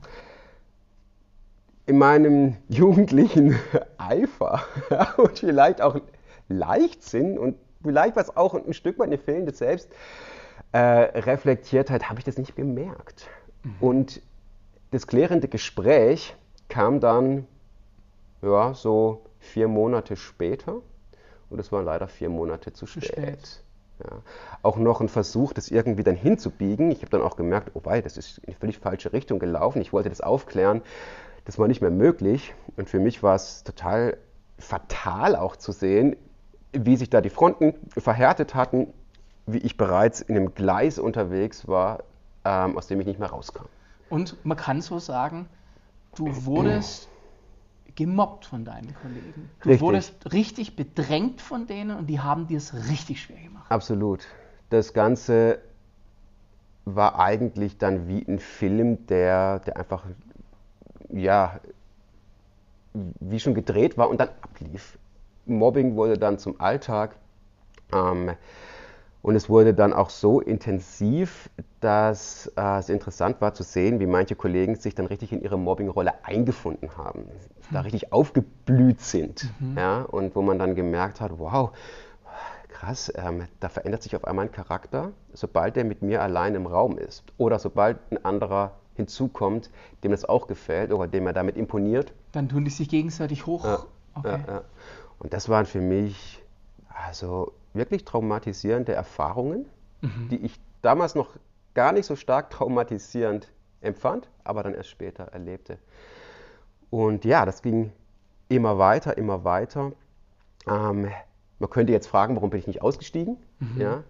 In 1.87 1.99
meinem 1.99 2.57
jugendlichen 2.69 3.59
Eifer 3.99 4.65
und 5.17 5.39
vielleicht 5.39 5.81
auch 5.81 6.01
Leichtsinn 6.49 7.39
und 7.39 7.57
vielleicht 7.83 8.17
was 8.17 8.37
auch 8.37 8.55
ein 8.55 8.75
Stück 8.75 8.99
weit 8.99 9.07
eine 9.09 9.19
fehlende 9.19 9.53
Selbstreflektiertheit, 9.55 12.03
äh, 12.03 12.07
habe 12.07 12.19
ich 12.19 12.25
das 12.25 12.39
nicht 12.39 12.57
gemerkt. 12.57 13.29
Mhm. 13.63 13.77
Und 13.81 14.23
das 14.91 15.07
klärende 15.07 15.47
Gespräch 15.49 16.35
kam 16.69 17.01
dann 17.01 17.47
ja, 18.43 18.75
so 18.75 19.23
vier 19.39 19.69
Monate 19.69 20.17
später 20.17 20.81
und 21.51 21.59
es 21.59 21.73
war 21.73 21.83
leider 21.83 22.09
vier 22.09 22.29
Monate 22.29 22.73
zu 22.73 22.87
spät. 22.87 23.05
spät. 23.05 23.64
Ja. 24.03 24.19
Auch 24.63 24.77
noch 24.77 25.01
ein 25.01 25.09
Versuch, 25.09 25.53
das 25.53 25.69
irgendwie 25.69 26.03
dann 26.03 26.17
hinzubiegen. 26.17 26.91
Ich 26.91 26.99
habe 26.99 27.11
dann 27.11 27.23
auch 27.23 27.37
gemerkt, 27.37 27.71
oh 27.75 27.81
wei, 27.85 28.01
das 28.01 28.17
ist 28.17 28.39
in 28.39 28.49
eine 28.49 28.57
völlig 28.57 28.79
falsche 28.79 29.13
Richtung 29.13 29.39
gelaufen. 29.39 29.81
Ich 29.81 29.93
wollte 29.93 30.09
das 30.09 30.21
aufklären. 30.21 30.83
Das 31.45 31.59
war 31.59 31.69
nicht 31.69 31.81
mehr 31.81 31.91
möglich. 31.91 32.55
Und 32.77 32.89
für 32.89 32.99
mich 32.99 33.23
war 33.23 33.35
es 33.35 33.63
total 33.63 34.17
fatal 34.59 35.37
auch 35.37 35.57
zu 35.57 35.73
sehen, 35.73 36.17
wie 36.73 36.97
sich 36.97 37.11
da 37.11 37.21
die 37.21 37.31
Fronten 37.31 37.75
verhärtet 37.97 38.55
hatten, 38.55 38.93
wie 39.47 39.59
ich 39.59 39.77
bereits 39.77 40.21
in 40.21 40.37
einem 40.37 40.55
Gleis 40.55 40.99
unterwegs 40.99 41.69
war, 41.69 42.03
ähm, 42.45 42.77
aus 42.77 42.87
dem 42.87 43.01
ich 43.01 43.07
nicht 43.07 43.21
mehr 43.21 43.31
rauskam. 43.31 43.67
Und 44.11 44.37
man 44.45 44.57
kann 44.57 44.81
so 44.81 44.99
sagen, 44.99 45.47
du 46.17 46.47
wurdest 46.47 47.09
gemobbt 47.97 48.45
von 48.47 48.65
deinen 48.65 48.95
Kollegen. 48.95 49.51
Du 49.63 49.69
richtig. 49.69 49.81
wurdest 49.81 50.33
richtig 50.33 50.77
bedrängt 50.77 51.41
von 51.41 51.67
denen 51.67 51.97
und 51.97 52.07
die 52.07 52.21
haben 52.21 52.47
dir 52.47 52.59
es 52.59 52.89
richtig 52.89 53.23
schwer 53.23 53.41
gemacht. 53.41 53.71
Absolut. 53.71 54.27
Das 54.71 54.93
Ganze 54.93 55.59
war 56.85 57.19
eigentlich 57.19 57.79
dann 57.79 58.09
wie 58.09 58.25
ein 58.27 58.39
Film, 58.39 59.07
der, 59.07 59.61
der 59.61 59.77
einfach, 59.77 60.05
ja, 61.11 61.61
wie 62.93 63.41
schon 63.41 63.55
gedreht 63.55 63.97
war 63.97 64.09
und 64.11 64.21
dann 64.21 64.29
ablief. 64.43 64.99
Mobbing 65.47 65.97
wurde 65.97 66.19
dann 66.19 66.39
zum 66.39 66.61
Alltag. 66.61 67.17
Ähm, 67.93 68.33
und 69.23 69.37
es 69.37 69.49
wurde 69.49 69.73
dann 69.73 69.93
auch 69.93 70.11
so 70.11 70.41
intensiv, 70.41 71.49
dass 71.85 72.51
äh, 72.57 72.79
es 72.79 72.89
interessant 72.89 73.43
war 73.43 73.53
zu 73.53 73.63
sehen, 73.63 74.01
wie 74.01 74.07
manche 74.07 74.35
Kollegen 74.35 74.75
sich 74.75 74.95
dann 74.95 75.05
richtig 75.05 75.33
in 75.33 75.43
ihre 75.43 75.59
Mobbing-Rolle 75.59 76.25
eingefunden 76.25 76.97
haben, 76.97 77.27
da 77.71 77.81
hm. 77.81 77.83
richtig 77.83 78.11
aufgeblüht 78.11 79.03
sind. 79.03 79.51
Mhm. 79.61 79.77
Ja, 79.77 80.01
und 80.01 80.35
wo 80.35 80.41
man 80.41 80.59
dann 80.59 80.75
gemerkt 80.75 81.21
hat, 81.21 81.39
wow, 81.39 81.73
krass, 82.69 83.13
ähm, 83.17 83.45
da 83.61 83.69
verändert 83.69 84.03
sich 84.03 84.17
auf 84.17 84.25
einmal 84.25 84.47
ein 84.47 84.51
Charakter, 84.53 85.13
sobald 85.35 85.77
er 85.77 85.85
mit 85.85 86.01
mir 86.01 86.23
allein 86.23 86.55
im 86.55 86.67
Raum 86.67 86.97
ist. 86.97 87.23
Oder 87.37 87.59
sobald 87.59 87.99
ein 88.11 88.25
anderer 88.25 88.73
hinzukommt, 88.95 89.69
dem 90.03 90.13
das 90.13 90.25
auch 90.25 90.47
gefällt 90.47 90.91
oder 90.91 91.07
dem 91.07 91.27
er 91.27 91.35
damit 91.35 91.59
imponiert. 91.59 92.15
Dann 92.33 92.49
tun 92.49 92.65
die 92.65 92.71
sich 92.71 92.89
gegenseitig 92.89 93.45
hoch. 93.45 93.63
Ja, 93.63 93.85
okay. 94.15 94.29
ja, 94.47 94.55
ja. 94.55 94.63
Und 95.19 95.35
das 95.35 95.51
waren 95.51 95.67
für 95.67 95.83
mich 95.83 96.43
also 96.89 97.53
wirklich 97.75 98.07
traumatisierende 98.07 98.95
Erfahrungen, 98.95 99.67
mhm. 100.01 100.29
die 100.31 100.37
ich 100.37 100.59
damals 100.81 101.15
noch 101.15 101.29
gar 101.75 101.93
nicht 101.93 102.07
so 102.07 102.17
stark 102.17 102.51
traumatisierend 102.51 103.53
empfand, 103.81 104.29
aber 104.45 104.63
dann 104.63 104.75
erst 104.75 104.91
später 104.91 105.25
erlebte. 105.25 105.79
Und 106.91 107.25
ja, 107.25 107.45
das 107.45 107.63
ging 107.63 107.93
immer 108.49 108.79
weiter, 108.79 109.19
immer 109.19 109.45
weiter. 109.45 109.93
Ähm, 110.69 111.11
man 111.59 111.71
könnte 111.71 111.93
jetzt 111.93 112.07
fragen, 112.07 112.37
warum 112.37 112.51
bin 112.51 112.61
ich 112.61 112.67
nicht 112.67 112.83
ausgestiegen? 112.83 113.37
Mhm. 113.59 113.81
Ja, 113.81 114.05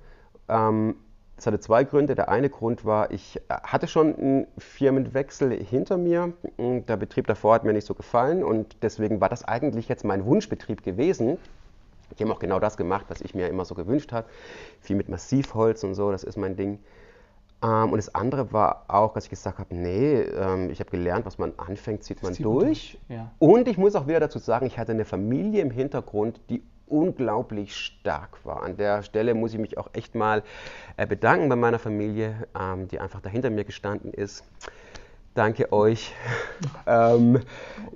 ähm, 0.49 0.97
das 1.37 1.47
hatte 1.47 1.59
zwei 1.59 1.85
Gründe. 1.85 2.14
Der 2.14 2.28
eine 2.28 2.49
Grund 2.49 2.85
war, 2.85 3.11
ich 3.11 3.40
hatte 3.49 3.88
schon 3.88 4.16
einen 4.16 4.47
Firmenwechsel 4.59 5.52
hinter 5.52 5.97
mir. 5.97 6.33
Der 6.59 6.97
Betrieb 6.97 7.26
davor 7.26 7.54
hat 7.54 7.64
mir 7.64 7.73
nicht 7.73 7.87
so 7.87 7.94
gefallen 7.94 8.44
und 8.44 8.76
deswegen 8.83 9.21
war 9.21 9.28
das 9.28 9.44
eigentlich 9.44 9.88
jetzt 9.88 10.04
mein 10.04 10.25
Wunschbetrieb 10.25 10.83
gewesen. 10.85 11.38
Die 12.18 12.23
haben 12.23 12.30
auch 12.30 12.38
genau 12.38 12.61
das 12.61 12.76
gemacht, 12.76 13.06
was 13.09 13.21
ich 13.21 13.35
mir 13.35 13.49
immer 13.49 13.64
so 13.64 13.75
gewünscht 13.75 14.12
habe. 14.12 14.28
Viel 14.80 14.94
mit 14.94 15.09
Massivholz 15.09 15.83
und 15.83 15.94
so, 15.94 16.12
das 16.12 16.23
ist 16.23 16.37
mein 16.37 16.54
Ding. 16.56 16.78
Ähm, 17.62 17.92
und 17.92 17.96
das 17.96 18.14
andere 18.14 18.52
war 18.52 18.84
auch, 18.88 19.14
dass 19.14 19.25
ich 19.25 19.30
gesagt 19.30 19.58
habe, 19.58 19.75
nee, 19.75 20.20
ähm, 20.20 20.70
ich 20.70 20.80
habe 20.80 20.90
gelernt, 20.90 21.26
was 21.26 21.38
man 21.38 21.52
anfängt, 21.56 22.02
zieht 22.02 22.23
man 22.23 22.34
zieht 22.34 22.44
durch. 22.44 22.99
durch. 22.99 22.99
Ja. 23.08 23.30
Und 23.38 23.68
ich 23.68 23.78
muss 23.78 23.94
auch 23.94 24.06
wieder 24.06 24.20
dazu 24.20 24.38
sagen, 24.38 24.66
ich 24.66 24.78
hatte 24.78 24.92
eine 24.92 25.04
Familie 25.04 25.62
im 25.62 25.70
Hintergrund, 25.70 26.40
die 26.50 26.62
unglaublich 26.87 27.75
stark 27.76 28.44
war. 28.44 28.62
An 28.62 28.76
der 28.76 29.02
Stelle 29.02 29.34
muss 29.34 29.54
ich 29.54 29.58
mich 29.58 29.78
auch 29.78 29.88
echt 29.94 30.14
mal 30.14 30.42
äh, 30.96 31.06
bedanken 31.06 31.49
bei 31.49 31.56
meiner 31.56 31.78
Familie, 31.78 32.46
ähm, 32.58 32.88
die 32.88 33.00
einfach 33.00 33.20
dahinter 33.20 33.50
mir 33.50 33.64
gestanden 33.64 34.12
ist. 34.12 34.44
Danke 35.34 35.73
euch. 35.73 36.12
ähm, 36.87 37.40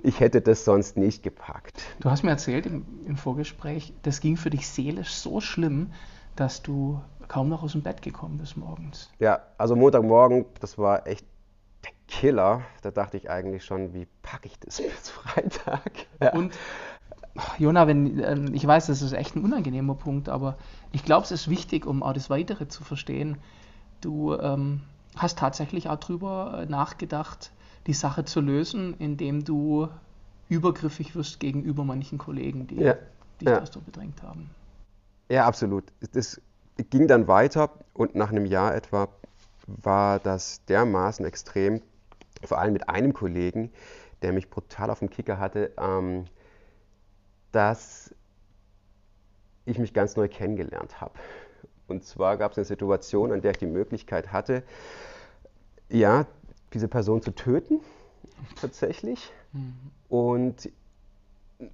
ich 0.03 0.19
hätte 0.19 0.41
das 0.41 0.65
sonst 0.65 0.97
nicht 0.97 1.23
gepackt. 1.23 1.81
Du 2.01 2.09
hast 2.09 2.23
mir 2.23 2.31
erzählt 2.31 2.65
im, 2.65 2.85
im, 3.07 3.15
Vorgespräch, 3.15 3.93
das 4.03 4.19
ging 4.19 4.35
für 4.35 4.49
dich 4.49 4.67
seelisch 4.67 5.13
so 5.13 5.39
schlimm, 5.39 5.91
dass 6.35 6.61
du 6.61 6.99
kaum 7.29 7.47
noch 7.47 7.63
aus 7.63 7.71
dem 7.71 7.81
Bett 7.81 8.01
gekommen 8.01 8.37
bist 8.37 8.57
morgens. 8.57 9.09
Ja, 9.19 9.39
also 9.57 9.77
Montagmorgen, 9.77 10.45
das 10.59 10.77
war 10.77 11.07
echt 11.07 11.25
der 11.85 11.91
Killer. 12.07 12.63
Da 12.81 12.91
dachte 12.91 13.15
ich 13.15 13.29
eigentlich 13.29 13.63
schon, 13.63 13.93
wie 13.93 14.07
packe 14.21 14.47
ich 14.47 14.59
das 14.59 14.77
bis 14.81 15.09
Freitag? 15.09 15.91
Ja. 16.21 16.33
Und 16.33 16.53
Jona, 17.57 17.87
wenn, 17.87 18.19
ähm, 18.19 18.53
ich 18.53 18.65
weiß, 18.65 18.87
das 18.87 19.01
ist 19.01 19.13
echt 19.13 19.35
ein 19.35 19.43
unangenehmer 19.43 19.95
Punkt, 19.95 20.27
aber 20.27 20.57
ich 20.91 21.05
glaube, 21.05 21.23
es 21.23 21.31
ist 21.31 21.49
wichtig, 21.49 21.85
um 21.85 22.03
auch 22.03 22.13
das 22.13 22.29
Weitere 22.29 22.67
zu 22.67 22.83
verstehen. 22.83 23.37
Du 24.01 24.33
ähm, 24.33 24.81
hast 25.15 25.37
tatsächlich 25.37 25.87
auch 25.87 25.97
darüber 25.97 26.61
äh, 26.61 26.65
nachgedacht, 26.65 27.51
die 27.87 27.93
Sache 27.93 28.25
zu 28.25 28.41
lösen, 28.41 28.95
indem 28.97 29.45
du 29.45 29.87
übergriffig 30.49 31.15
wirst 31.15 31.39
gegenüber 31.39 31.83
manchen 31.83 32.17
Kollegen, 32.17 32.67
die 32.67 32.75
ja. 32.75 32.95
dich 33.39 33.47
ja. 33.47 33.59
das 33.59 33.71
so 33.71 33.79
bedrängt 33.79 34.21
haben. 34.23 34.49
Ja, 35.29 35.45
absolut. 35.45 35.83
Das 36.11 36.41
ging 36.83 37.07
dann 37.07 37.27
weiter 37.27 37.71
und 37.93 38.15
nach 38.15 38.29
einem 38.29 38.45
Jahr 38.45 38.75
etwa 38.75 39.09
war 39.67 40.19
das 40.19 40.63
dermaßen 40.65 41.25
extrem, 41.25 41.81
vor 42.43 42.59
allem 42.59 42.73
mit 42.73 42.89
einem 42.89 43.13
Kollegen, 43.13 43.71
der 44.21 44.33
mich 44.33 44.49
brutal 44.49 44.89
auf 44.89 44.99
dem 44.99 45.09
Kicker 45.09 45.39
hatte. 45.39 45.71
Ähm, 45.77 46.25
dass 47.51 48.13
ich 49.65 49.79
mich 49.79 49.93
ganz 49.93 50.15
neu 50.15 50.27
kennengelernt 50.27 51.01
habe. 51.01 51.13
Und 51.87 52.03
zwar 52.03 52.37
gab 52.37 52.51
es 52.51 52.57
eine 52.57 52.65
Situation, 52.65 53.31
an 53.31 53.41
der 53.41 53.51
ich 53.51 53.57
die 53.57 53.65
Möglichkeit 53.65 54.31
hatte, 54.31 54.63
ja, 55.89 56.27
diese 56.73 56.87
Person 56.87 57.21
zu 57.21 57.31
töten, 57.31 57.79
tatsächlich. 58.61 59.31
Mhm. 59.53 59.73
Und 60.07 60.71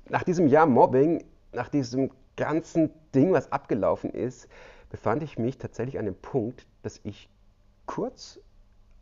nach 0.10 0.24
diesem 0.24 0.48
Jahr 0.48 0.66
Mobbing, 0.66 1.24
nach 1.52 1.68
diesem 1.68 2.12
ganzen 2.38 2.92
Ding, 3.14 3.34
was 3.34 3.52
abgelaufen 3.52 4.10
ist, 4.10 4.48
befand 4.96 5.24
ich 5.24 5.38
mich 5.38 5.58
tatsächlich 5.58 6.00
an 6.00 6.06
dem 6.06 6.16
Punkt, 6.16 6.66
dass 6.82 7.00
ich 7.04 7.30
kurz 7.86 8.40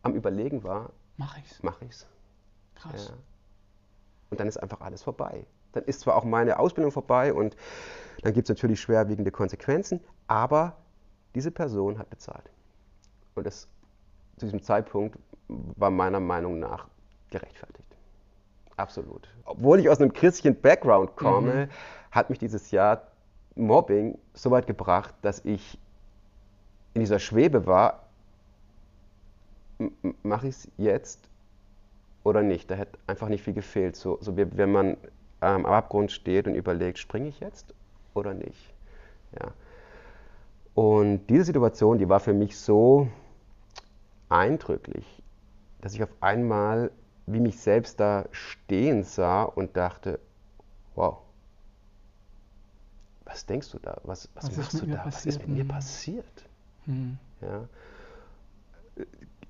am 0.02 0.16
Überlegen 0.16 0.64
war, 0.64 0.92
mach 1.18 1.38
ich's. 1.38 1.62
Mach 1.64 1.82
ich's. 1.82 2.08
Krass. 2.76 3.10
Ja. 3.10 3.16
Und 4.30 4.40
dann 4.40 4.48
ist 4.48 4.58
einfach 4.58 4.82
alles 4.82 5.04
vorbei 5.04 5.46
dann 5.74 5.84
ist 5.84 6.02
zwar 6.02 6.16
auch 6.16 6.24
meine 6.24 6.60
Ausbildung 6.60 6.92
vorbei 6.92 7.34
und 7.34 7.56
dann 8.22 8.34
gibt 8.34 8.46
es 8.46 8.56
natürlich 8.56 8.80
schwerwiegende 8.80 9.32
Konsequenzen, 9.32 10.00
aber 10.28 10.78
diese 11.36 11.52
Person 11.52 11.98
hat 11.98 12.10
bezahlt. 12.10 12.50
Und 13.36 13.46
das 13.46 13.68
zu 14.38 14.46
diesem 14.46 14.62
Zeitpunkt 14.62 15.18
war 15.48 15.90
meiner 15.90 16.20
Meinung 16.20 16.60
nach 16.60 16.88
gerechtfertigt. 17.30 17.88
Absolut. 18.78 19.28
Obwohl 19.46 19.80
ich 19.80 19.90
aus 19.90 20.00
einem 20.00 20.14
christlichen 20.14 20.60
Background 20.60 21.16
komme, 21.16 21.66
mhm. 21.66 21.70
hat 22.12 22.30
mich 22.30 22.40
dieses 22.40 22.72
Jahr 22.72 23.08
Mobbing 23.56 24.18
so 24.34 24.50
weit 24.52 24.66
gebracht, 24.66 25.14
dass 25.22 25.44
ich 25.46 25.80
in 26.94 27.02
dieser 27.02 27.20
Schwebe 27.20 27.66
war, 27.66 28.04
mache 30.22 30.48
ich 30.48 30.56
es 30.56 30.72
jetzt 30.78 31.28
oder 32.24 32.42
nicht? 32.42 32.70
Da 32.70 32.76
hätte 32.76 32.98
einfach 33.08 33.30
nicht 33.30 33.44
viel 33.44 33.54
gefehlt. 33.54 33.96
So, 33.96 34.18
so 34.22 34.38
wie 34.38 34.46
wenn 34.58 34.72
man 34.72 34.98
ähm, 35.42 35.66
am 35.66 35.66
Abgrund 35.66 36.12
steht 36.12 36.48
und 36.48 36.56
überlegt, 36.56 37.00
springe 37.00 37.28
ich 37.28 37.40
jetzt 37.40 37.74
oder 38.14 38.34
nicht. 38.34 38.74
Ja. 39.40 39.52
Und 40.76 41.28
diese 41.28 41.46
Situation, 41.46 41.98
die 41.98 42.10
war 42.10 42.20
für 42.20 42.34
mich 42.34 42.58
so 42.58 43.08
eindrücklich, 44.30 45.06
dass 45.82 45.94
ich 45.94 46.04
auf 46.04 46.14
einmal 46.22 46.92
wie 47.26 47.40
mich 47.40 47.60
selbst 47.60 48.00
da 48.00 48.26
stehen 48.32 49.04
sah 49.04 49.44
und 49.44 49.78
dachte, 49.78 50.20
wow, 50.96 51.20
was 53.26 53.46
denkst 53.46 53.72
du 53.72 53.80
da? 53.80 54.00
Was, 54.04 54.30
was, 54.36 54.48
was 54.48 54.58
machst 54.58 54.82
du 54.82 54.88
da? 54.88 55.06
Was 55.06 55.26
ist 55.26 55.40
mit 55.40 55.50
mir 55.50 55.68
passiert? 55.68 56.26
Hm. 56.86 57.18
Ja. 57.42 57.68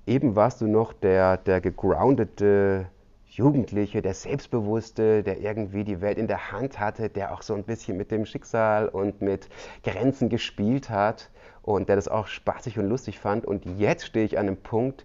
Eben 0.06 0.36
warst 0.36 0.60
du 0.60 0.66
noch 0.66 0.92
der, 0.92 1.38
der 1.38 1.60
gegroundete 1.60 2.86
Jugendliche, 3.26 4.00
der 4.00 4.14
Selbstbewusste, 4.14 5.22
der 5.22 5.40
irgendwie 5.40 5.82
die 5.82 6.00
Welt 6.00 6.18
in 6.18 6.28
der 6.28 6.52
Hand 6.52 6.78
hatte, 6.78 7.08
der 7.08 7.32
auch 7.32 7.42
so 7.42 7.54
ein 7.54 7.64
bisschen 7.64 7.96
mit 7.96 8.10
dem 8.10 8.26
Schicksal 8.26 8.88
und 8.88 9.22
mit 9.22 9.48
Grenzen 9.82 10.28
gespielt 10.28 10.88
hat 10.88 11.30
und 11.62 11.88
der 11.88 11.96
das 11.96 12.06
auch 12.06 12.28
spaßig 12.28 12.78
und 12.78 12.88
lustig 12.88 13.18
fand. 13.18 13.44
Und 13.44 13.64
jetzt 13.64 14.06
stehe 14.06 14.24
ich 14.24 14.38
an 14.38 14.46
einem 14.46 14.56
Punkt, 14.56 15.04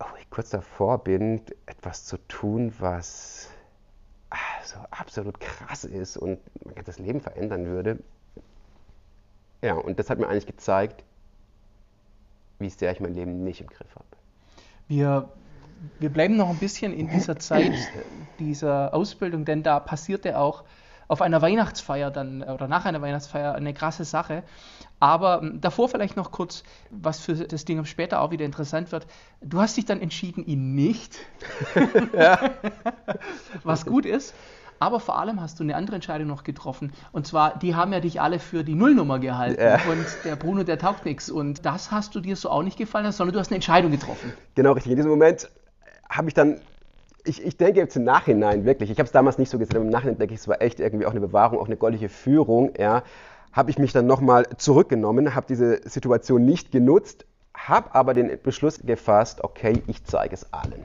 wo 0.00 0.06
ich 0.18 0.28
kurz 0.30 0.50
davor 0.50 1.04
bin, 1.04 1.42
etwas 1.66 2.04
zu 2.04 2.16
tun, 2.26 2.72
was 2.80 3.48
so 4.64 4.78
absolut 4.90 5.38
krass 5.38 5.84
ist 5.84 6.16
und 6.16 6.40
ganzes 6.74 6.98
Leben 6.98 7.20
verändern 7.20 7.66
würde. 7.66 7.98
Ja, 9.62 9.74
und 9.74 9.98
das 9.98 10.10
hat 10.10 10.18
mir 10.18 10.28
eigentlich 10.28 10.46
gezeigt, 10.46 11.04
wie 12.58 12.70
sehr 12.70 12.92
ich 12.92 13.00
mein 13.00 13.14
Leben 13.14 13.44
nicht 13.44 13.60
im 13.60 13.66
Griff 13.66 13.94
habe. 13.94 14.06
Wir 14.88 15.28
wir 15.98 16.10
bleiben 16.10 16.36
noch 16.36 16.48
ein 16.48 16.58
bisschen 16.58 16.92
in 16.92 17.08
dieser 17.08 17.38
Zeit 17.38 17.72
dieser 18.38 18.94
Ausbildung, 18.94 19.44
denn 19.44 19.62
da 19.62 19.80
passierte 19.80 20.38
auch 20.38 20.64
auf 21.08 21.22
einer 21.22 21.40
Weihnachtsfeier 21.40 22.10
dann 22.10 22.42
oder 22.42 22.66
nach 22.66 22.84
einer 22.84 23.00
Weihnachtsfeier 23.00 23.54
eine 23.54 23.72
krasse 23.72 24.04
Sache. 24.04 24.42
Aber 24.98 25.40
hm, 25.40 25.60
davor 25.60 25.88
vielleicht 25.88 26.16
noch 26.16 26.32
kurz, 26.32 26.64
was 26.90 27.20
für 27.20 27.34
das 27.34 27.64
Ding 27.64 27.84
später 27.84 28.20
auch 28.20 28.30
wieder 28.30 28.44
interessant 28.44 28.90
wird. 28.90 29.06
Du 29.40 29.60
hast 29.60 29.76
dich 29.76 29.84
dann 29.84 30.00
entschieden, 30.00 30.44
ihn 30.46 30.74
nicht, 30.74 31.18
was 33.62 33.86
gut 33.86 34.06
ist. 34.06 34.34
Aber 34.78 35.00
vor 35.00 35.18
allem 35.18 35.40
hast 35.40 35.58
du 35.58 35.64
eine 35.64 35.76
andere 35.76 35.96
Entscheidung 35.96 36.28
noch 36.28 36.44
getroffen. 36.44 36.92
Und 37.12 37.26
zwar, 37.26 37.58
die 37.58 37.74
haben 37.74 37.92
ja 37.92 38.00
dich 38.00 38.20
alle 38.20 38.38
für 38.38 38.64
die 38.64 38.74
Nullnummer 38.74 39.18
gehalten. 39.18 39.60
Ja. 39.60 39.80
Und 39.90 40.06
der 40.24 40.36
Bruno, 40.36 40.62
der 40.62 40.78
taugt 40.78 41.04
nichts. 41.04 41.30
Und 41.30 41.64
das 41.64 41.90
hast 41.90 42.14
du 42.14 42.20
dir 42.20 42.36
so 42.36 42.50
auch 42.50 42.62
nicht 42.62 42.78
gefallen, 42.78 43.10
sondern 43.12 43.34
du 43.34 43.40
hast 43.40 43.48
eine 43.48 43.56
Entscheidung 43.56 43.90
getroffen. 43.90 44.32
Genau, 44.54 44.72
richtig. 44.72 44.92
In 44.92 44.96
diesem 44.96 45.10
Moment 45.10 45.48
habe 46.08 46.28
ich 46.28 46.34
dann, 46.34 46.60
ich, 47.24 47.44
ich 47.44 47.56
denke 47.56 47.80
jetzt 47.80 47.96
im 47.96 48.04
Nachhinein 48.04 48.64
wirklich, 48.64 48.90
ich 48.90 48.98
habe 48.98 49.06
es 49.06 49.12
damals 49.12 49.38
nicht 49.38 49.50
so 49.50 49.58
gesehen, 49.58 49.76
aber 49.76 49.84
im 49.84 49.90
Nachhinein 49.90 50.18
denke 50.18 50.34
ich, 50.34 50.40
es 50.40 50.48
war 50.48 50.60
echt 50.62 50.80
irgendwie 50.80 51.06
auch 51.06 51.10
eine 51.10 51.20
Bewahrung, 51.20 51.58
auch 51.58 51.66
eine 51.66 51.76
goldliche 51.76 52.08
Führung, 52.08 52.72
ja, 52.78 53.02
habe 53.52 53.70
ich 53.70 53.78
mich 53.78 53.92
dann 53.92 54.06
nochmal 54.06 54.46
zurückgenommen, 54.58 55.34
habe 55.34 55.46
diese 55.48 55.80
Situation 55.88 56.44
nicht 56.44 56.70
genutzt, 56.70 57.24
habe 57.54 57.94
aber 57.94 58.12
den 58.14 58.38
Beschluss 58.42 58.80
gefasst, 58.84 59.42
okay, 59.42 59.82
ich 59.86 60.04
zeige 60.04 60.34
es 60.34 60.52
allen. 60.52 60.84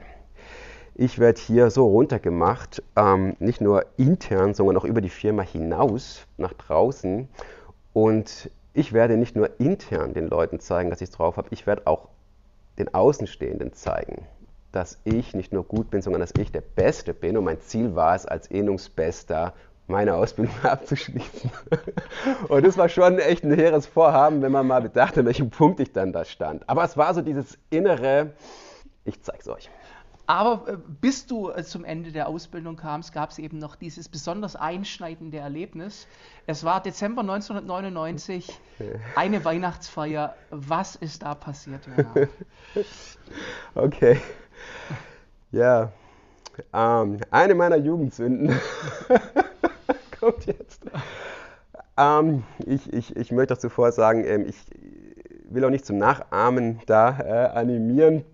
Ich 0.94 1.18
werde 1.18 1.40
hier 1.40 1.70
so 1.70 1.86
runtergemacht, 1.86 2.82
ähm, 2.96 3.34
nicht 3.38 3.62
nur 3.62 3.86
intern, 3.96 4.52
sondern 4.52 4.76
auch 4.76 4.84
über 4.84 5.00
die 5.00 5.08
Firma 5.08 5.42
hinaus, 5.42 6.26
nach 6.36 6.52
draußen. 6.52 7.28
Und 7.94 8.50
ich 8.74 8.92
werde 8.92 9.16
nicht 9.16 9.34
nur 9.34 9.58
intern 9.58 10.12
den 10.12 10.28
Leuten 10.28 10.60
zeigen, 10.60 10.90
dass 10.90 11.00
ich 11.00 11.08
es 11.08 11.14
drauf 11.14 11.38
habe, 11.38 11.48
ich 11.50 11.66
werde 11.66 11.86
auch 11.86 12.08
den 12.78 12.92
Außenstehenden 12.92 13.72
zeigen, 13.72 14.26
dass 14.70 15.00
ich 15.04 15.34
nicht 15.34 15.52
nur 15.52 15.64
gut 15.64 15.90
bin, 15.90 16.02
sondern 16.02 16.20
dass 16.20 16.34
ich 16.38 16.52
der 16.52 16.60
Beste 16.60 17.14
bin. 17.14 17.38
Und 17.38 17.44
mein 17.44 17.60
Ziel 17.60 17.94
war 17.94 18.14
es, 18.14 18.26
als 18.26 18.50
Ehnungsbester 18.50 19.54
meine 19.86 20.14
Ausbildung 20.14 20.54
abzuschließen. 20.62 21.50
Und 22.48 22.66
das 22.66 22.76
war 22.76 22.90
schon 22.90 23.18
echt 23.18 23.44
ein 23.44 23.52
hehres 23.54 23.86
Vorhaben, 23.86 24.42
wenn 24.42 24.52
man 24.52 24.66
mal 24.66 24.82
bedacht, 24.82 25.16
an 25.16 25.24
welchem 25.24 25.48
Punkt 25.48 25.80
ich 25.80 25.92
dann 25.92 26.12
da 26.12 26.26
stand. 26.26 26.68
Aber 26.68 26.84
es 26.84 26.98
war 26.98 27.14
so 27.14 27.22
dieses 27.22 27.58
innere, 27.70 28.32
ich 29.04 29.22
zeig's 29.22 29.48
euch. 29.48 29.70
Aber 30.26 30.68
äh, 30.68 30.76
bis 31.00 31.26
du 31.26 31.50
äh, 31.50 31.64
zum 31.64 31.84
Ende 31.84 32.12
der 32.12 32.28
Ausbildung 32.28 32.76
kamst, 32.76 33.12
gab 33.12 33.30
es 33.30 33.38
eben 33.38 33.58
noch 33.58 33.76
dieses 33.76 34.08
besonders 34.08 34.56
einschneidende 34.56 35.38
Erlebnis. 35.38 36.06
Es 36.46 36.64
war 36.64 36.82
Dezember 36.82 37.22
1999, 37.22 38.60
eine 39.16 39.44
Weihnachtsfeier. 39.44 40.34
Was 40.50 40.96
ist 40.96 41.22
da 41.22 41.34
passiert, 41.34 41.86
Jonas? 41.86 42.28
Okay. 43.74 44.20
Ja, 45.50 45.90
ähm, 46.72 47.18
eine 47.30 47.54
meiner 47.54 47.76
Jugendsünden 47.76 48.58
kommt 50.20 50.46
jetzt. 50.46 50.82
Ähm, 51.96 52.42
ich, 52.66 52.92
ich, 52.92 53.16
ich 53.16 53.32
möchte 53.32 53.54
auch 53.54 53.58
zuvor 53.58 53.92
sagen, 53.92 54.24
ähm, 54.24 54.46
ich 54.46 54.56
will 55.48 55.64
auch 55.64 55.70
nicht 55.70 55.86
zum 55.86 55.98
Nachahmen 55.98 56.80
da 56.86 57.18
äh, 57.20 57.58
animieren. 57.58 58.24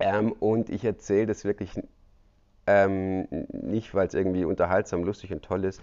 Ähm, 0.00 0.32
und 0.32 0.70
ich 0.70 0.84
erzähle 0.84 1.26
das 1.26 1.44
wirklich 1.44 1.80
ähm, 2.66 3.26
nicht, 3.48 3.94
weil 3.94 4.06
es 4.06 4.14
irgendwie 4.14 4.44
unterhaltsam, 4.44 5.04
lustig 5.04 5.32
und 5.32 5.42
toll 5.42 5.64
ist 5.64 5.80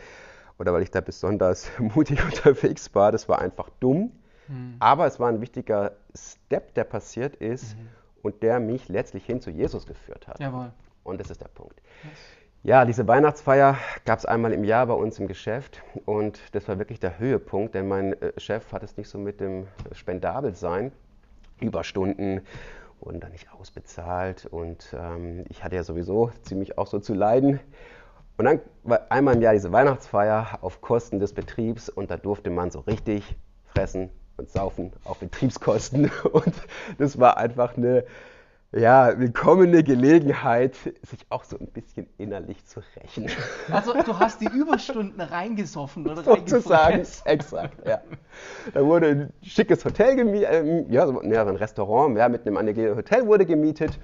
oder 0.60 0.74
weil 0.74 0.82
ich 0.84 0.92
da 0.92 1.02
besonders 1.02 1.70
mutig 1.80 2.24
unterwegs 2.24 2.94
war. 2.96 3.12
Das 3.12 3.30
war 3.30 3.40
einfach 3.40 3.70
dumm. 3.80 4.12
Mhm. 4.48 4.76
Aber 4.80 5.06
es 5.08 5.20
war 5.20 5.30
ein 5.30 5.42
wichtiger 5.42 5.94
Step, 6.16 6.74
der 6.74 6.84
passiert 6.84 7.36
ist 7.36 7.78
mhm. 7.78 7.88
und 8.24 8.44
der 8.44 8.60
mich 8.60 8.88
letztlich 8.90 9.26
hin 9.26 9.42
zu 9.42 9.50
Jesus 9.50 9.86
geführt 9.86 10.28
hat. 10.28 10.40
Jawohl. 10.40 10.72
Und 11.04 11.20
das 11.20 11.30
ist 11.30 11.42
der 11.42 11.48
Punkt. 11.48 11.82
Yes. 12.04 12.38
Ja, 12.64 12.84
diese 12.84 13.08
Weihnachtsfeier 13.08 13.78
gab 14.04 14.20
es 14.20 14.26
einmal 14.26 14.52
im 14.52 14.64
Jahr 14.64 14.88
bei 14.88 14.94
uns 14.94 15.20
im 15.20 15.28
Geschäft 15.28 15.82
und 16.06 16.42
das 16.54 16.68
war 16.68 16.80
wirklich 16.80 17.00
der 17.00 17.20
Höhepunkt, 17.20 17.76
denn 17.76 17.88
mein 17.88 18.20
äh, 18.22 18.34
Chef 18.38 18.74
hat 18.74 18.84
es 18.84 18.98
nicht 18.98 19.08
so 19.10 19.18
mit 19.18 19.40
dem 19.40 19.68
Spendabelsein, 19.94 20.92
Überstunden 21.62 22.42
wurden 23.00 23.20
dann 23.20 23.32
nicht 23.32 23.51
ausbezahlt 23.54 24.46
und 24.46 24.96
ähm, 24.98 25.46
ich 25.50 25.63
hatte 25.63 25.75
ja 25.75 25.84
sowieso 25.84 26.32
ziemlich 26.44 26.77
auch 26.77 26.88
so 26.88 27.00
zu 27.00 27.13
leiden. 27.13 27.60
Und 28.38 28.46
dann 28.46 28.62
war 28.84 29.08
einmal 29.10 29.36
im 29.36 29.42
Jahr 29.42 29.54
diese 29.54 29.72
Weihnachtsfeier 29.72 30.60
auf 30.62 30.82
Kosten 30.82 31.20
des 31.20 31.34
Betriebs 31.34 31.89
und 31.89 32.12
da 32.12 32.18
durfte 32.18 32.50
man 32.50 32.70
so 32.70 32.82
richtig 32.82 33.36
fressen 33.66 34.10
und 34.38 34.50
saufen 34.50 34.94
auf 35.04 35.20
Betriebskosten 35.20 36.12
und 36.32 36.54
das 36.98 37.20
war 37.20 37.38
einfach 37.38 37.77
eine 37.77 38.06
ja, 38.74 39.18
willkommene 39.18 39.84
Gelegenheit, 39.84 40.76
sich 40.76 41.26
auch 41.30 41.44
so 41.44 41.58
ein 41.58 41.68
bisschen 41.68 42.08
innerlich 42.18 42.66
zu 42.66 42.82
rächen. 42.96 43.28
Also 43.72 43.94
du 43.94 44.20
hast 44.20 44.42
die 44.42 44.48
Überstunden 44.48 45.22
reingesoffen 45.22 46.08
oder 46.08 46.24
Sozusagen, 46.24 47.06
exakt, 47.26 47.88
ja. 47.88 48.02
Da 48.74 48.86
wurde 48.86 49.08
ein 49.08 49.34
schickes 49.42 49.86
Hotel 49.86 50.16
gemietet, 50.16 50.50
ähm, 50.52 50.86
ja, 50.90 51.08
so, 51.08 51.22
ja, 51.24 51.46
ein 51.46 51.56
Restaurant 51.56 52.18
ja, 52.18 52.28
mit 52.28 52.46
einem 52.46 52.58
angelegenen 52.58 52.98
Hotel 52.98 53.26
wurde 53.26 53.46
gemietet. 53.46 53.98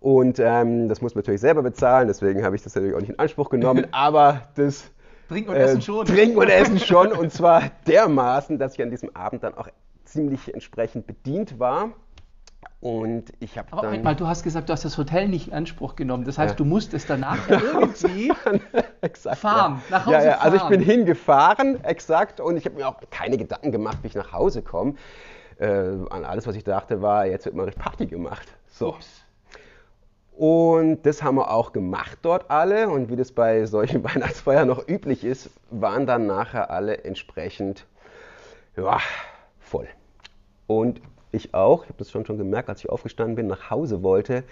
Und 0.00 0.40
ähm, 0.40 0.88
das 0.88 1.00
muss 1.00 1.14
man 1.14 1.20
natürlich 1.20 1.42
selber 1.42 1.62
bezahlen, 1.62 2.08
deswegen 2.08 2.44
habe 2.44 2.56
ich 2.56 2.62
das 2.62 2.74
natürlich 2.74 2.94
auch 2.96 3.00
nicht 3.00 3.10
in 3.10 3.18
Anspruch 3.18 3.50
genommen. 3.50 3.86
Aber 3.92 4.42
das 4.56 4.90
Trinken 5.28 5.50
und 5.50 5.56
Essen 5.56 5.78
äh, 5.78 5.82
schon. 5.82 6.06
Trinken 6.06 6.38
und 6.38 6.48
Essen 6.48 6.78
schon. 6.80 7.12
Und 7.12 7.32
zwar 7.32 7.70
dermaßen, 7.86 8.58
dass 8.58 8.74
ich 8.74 8.82
an 8.82 8.90
diesem 8.90 9.14
Abend 9.14 9.42
dann 9.44 9.54
auch 9.54 9.68
ziemlich 10.04 10.52
entsprechend 10.52 11.06
bedient 11.06 11.58
war. 11.58 11.92
Und 12.80 13.32
ich 13.38 13.58
habe 13.58 13.68
dann. 13.70 13.84
Moment 13.84 14.04
mal, 14.04 14.16
du 14.16 14.26
hast 14.26 14.42
gesagt, 14.42 14.68
du 14.68 14.72
hast 14.72 14.84
das 14.84 14.98
Hotel 14.98 15.28
nicht 15.28 15.48
in 15.48 15.54
Anspruch 15.54 15.94
genommen. 15.94 16.24
Das 16.24 16.36
heißt, 16.36 16.52
ja. 16.52 16.56
du 16.56 16.64
musstest 16.64 17.08
danach 17.08 17.48
irgendwie 17.48 18.32
exakt, 19.00 19.38
fahren, 19.38 19.80
ja. 19.88 19.98
nach 19.98 20.06
Hause 20.06 20.16
ja, 20.16 20.24
ja. 20.24 20.32
Fahren. 20.32 20.52
Also 20.52 20.56
ich 20.56 20.64
bin 20.64 20.80
hingefahren, 20.80 21.84
exakt, 21.84 22.40
und 22.40 22.56
ich 22.56 22.64
habe 22.64 22.76
mir 22.76 22.88
auch 22.88 22.96
keine 23.10 23.38
Gedanken 23.38 23.70
gemacht, 23.70 23.98
wie 24.02 24.08
ich 24.08 24.14
nach 24.16 24.32
Hause 24.32 24.62
komme. 24.62 24.94
Äh, 25.58 25.66
an 26.10 26.24
alles, 26.24 26.46
was 26.48 26.56
ich 26.56 26.64
dachte, 26.64 27.02
war, 27.02 27.26
jetzt 27.26 27.44
wird 27.44 27.54
mal 27.54 27.64
richtig 27.64 27.84
Party 27.84 28.06
gemacht. 28.06 28.48
So. 28.68 28.88
Ups. 28.88 29.22
Und 30.36 31.02
das 31.02 31.22
haben 31.22 31.36
wir 31.36 31.50
auch 31.50 31.72
gemacht 31.72 32.18
dort 32.22 32.50
alle. 32.50 32.88
Und 32.88 33.10
wie 33.10 33.16
das 33.16 33.30
bei 33.30 33.64
solchen 33.66 34.02
Weihnachtsfeiern 34.14 34.66
noch 34.66 34.88
üblich 34.88 35.24
ist, 35.24 35.50
waren 35.70 36.06
dann 36.06 36.26
nachher 36.26 36.70
alle 36.70 37.04
entsprechend 37.04 37.86
ja, 38.76 38.98
voll. 39.60 39.86
Und 40.66 41.00
ich 41.32 41.54
auch, 41.54 41.84
ich 41.84 41.88
habe 41.88 41.98
das 41.98 42.10
schon, 42.10 42.24
schon 42.24 42.38
gemerkt, 42.38 42.68
als 42.68 42.80
ich 42.80 42.90
aufgestanden 42.90 43.34
bin, 43.34 43.46
nach 43.46 43.70
Hause 43.70 44.02
wollte, 44.02 44.44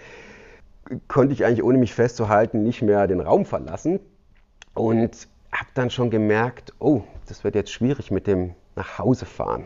konnte 1.07 1.33
ich 1.33 1.45
eigentlich 1.45 1.63
ohne 1.63 1.77
mich 1.77 1.93
festzuhalten 1.93 2.63
nicht 2.63 2.81
mehr 2.81 3.07
den 3.07 3.21
Raum 3.21 3.45
verlassen 3.45 3.99
und 4.73 5.27
habe 5.51 5.69
dann 5.73 5.89
schon 5.89 6.09
gemerkt, 6.09 6.73
oh, 6.79 7.01
das 7.27 7.43
wird 7.43 7.55
jetzt 7.55 7.71
schwierig 7.71 8.11
mit 8.11 8.27
dem 8.27 8.55
nach 8.75 8.99
Hause 8.99 9.25
fahren. 9.25 9.65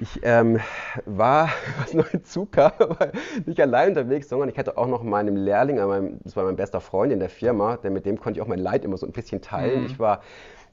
Ich 0.00 0.20
ähm, 0.22 0.60
war, 1.06 1.50
was 1.80 1.94
noch 1.94 2.08
hinzu 2.08 2.46
kam, 2.46 2.72
nicht 3.46 3.60
allein 3.60 3.90
unterwegs, 3.90 4.28
sondern 4.28 4.48
ich 4.48 4.58
hatte 4.58 4.76
auch 4.76 4.86
noch 4.86 5.02
meinem 5.02 5.36
Lehrling, 5.36 5.76
das 6.22 6.36
war 6.36 6.44
mein 6.44 6.56
bester 6.56 6.80
Freund 6.80 7.12
in 7.12 7.20
der 7.20 7.30
Firma, 7.30 7.76
denn 7.76 7.92
mit 7.92 8.06
dem 8.06 8.20
konnte 8.20 8.38
ich 8.38 8.42
auch 8.42 8.48
mein 8.48 8.58
Leid 8.58 8.84
immer 8.84 8.96
so 8.96 9.06
ein 9.06 9.12
bisschen 9.12 9.40
teilen. 9.40 9.80
Mhm. 9.80 9.86
Ich 9.86 9.98
war 9.98 10.22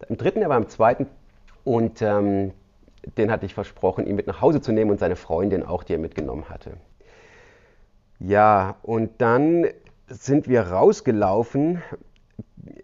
im 0.09 0.17
dritten, 0.17 0.41
er 0.41 0.49
war 0.49 0.57
im 0.57 0.67
zweiten 0.67 1.07
und 1.63 2.01
ähm, 2.01 2.51
den 3.17 3.31
hatte 3.31 3.45
ich 3.45 3.53
versprochen, 3.53 4.05
ihn 4.07 4.15
mit 4.15 4.27
nach 4.27 4.41
Hause 4.41 4.61
zu 4.61 4.71
nehmen 4.71 4.91
und 4.91 4.99
seine 4.99 5.15
Freundin 5.15 5.63
auch, 5.63 5.83
die 5.83 5.93
er 5.93 5.99
mitgenommen 5.99 6.49
hatte. 6.49 6.77
Ja, 8.19 8.77
und 8.81 9.11
dann 9.19 9.67
sind 10.07 10.47
wir 10.47 10.61
rausgelaufen, 10.61 11.81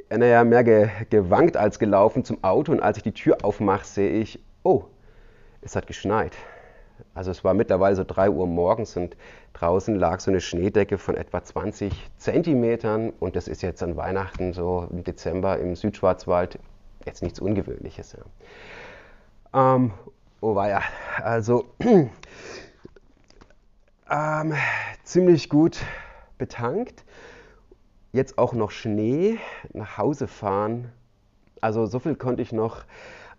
naja, 0.10 0.43
mehr 0.43 0.63
ge 0.63 0.89
gewankt 1.10 1.57
als 1.57 1.79
gelaufen 1.79 2.23
zum 2.23 2.43
Auto 2.43 2.71
und 2.71 2.81
als 2.81 2.97
ich 2.97 3.03
die 3.03 3.13
Tür 3.13 3.38
aufmache, 3.43 3.86
sehe 3.86 4.12
ich, 4.12 4.43
oh, 4.63 4.84
es 5.62 5.75
hat 5.75 5.88
geschneit. 5.88 6.36
Also 7.13 7.31
es 7.31 7.43
war 7.43 7.53
mittlerweile 7.53 7.95
so 7.95 8.03
3 8.03 8.29
Uhr 8.29 8.47
morgens 8.47 8.95
und 8.95 9.17
draußen 9.53 9.95
lag 9.95 10.19
so 10.19 10.31
eine 10.31 10.41
Schneedecke 10.41 10.97
von 10.97 11.15
etwa 11.15 11.43
20 11.43 12.10
Zentimetern 12.17 13.12
und 13.19 13.36
das 13.36 13.47
ist 13.47 13.62
jetzt 13.62 13.81
an 13.84 13.97
Weihnachten 13.97 14.53
so 14.53 14.88
im 14.91 15.03
Dezember 15.03 15.60
im 15.60 15.75
Südschwarzwald 15.75 16.60
jetzt 17.05 17.23
nichts 17.23 17.39
Ungewöhnliches. 17.39 18.13
Ja. 18.13 18.19
Ähm, 19.53 19.91
oh 20.39 20.55
war 20.55 20.69
ja, 20.69 20.81
also 21.21 21.65
ähm, 24.09 24.53
ziemlich 25.03 25.49
gut 25.49 25.79
betankt. 26.37 27.03
Jetzt 28.13 28.37
auch 28.37 28.53
noch 28.53 28.71
Schnee, 28.71 29.39
nach 29.73 29.97
Hause 29.97 30.27
fahren. 30.27 30.91
Also 31.61 31.85
so 31.85 31.99
viel 31.99 32.15
konnte 32.15 32.41
ich 32.41 32.51
noch 32.51 32.83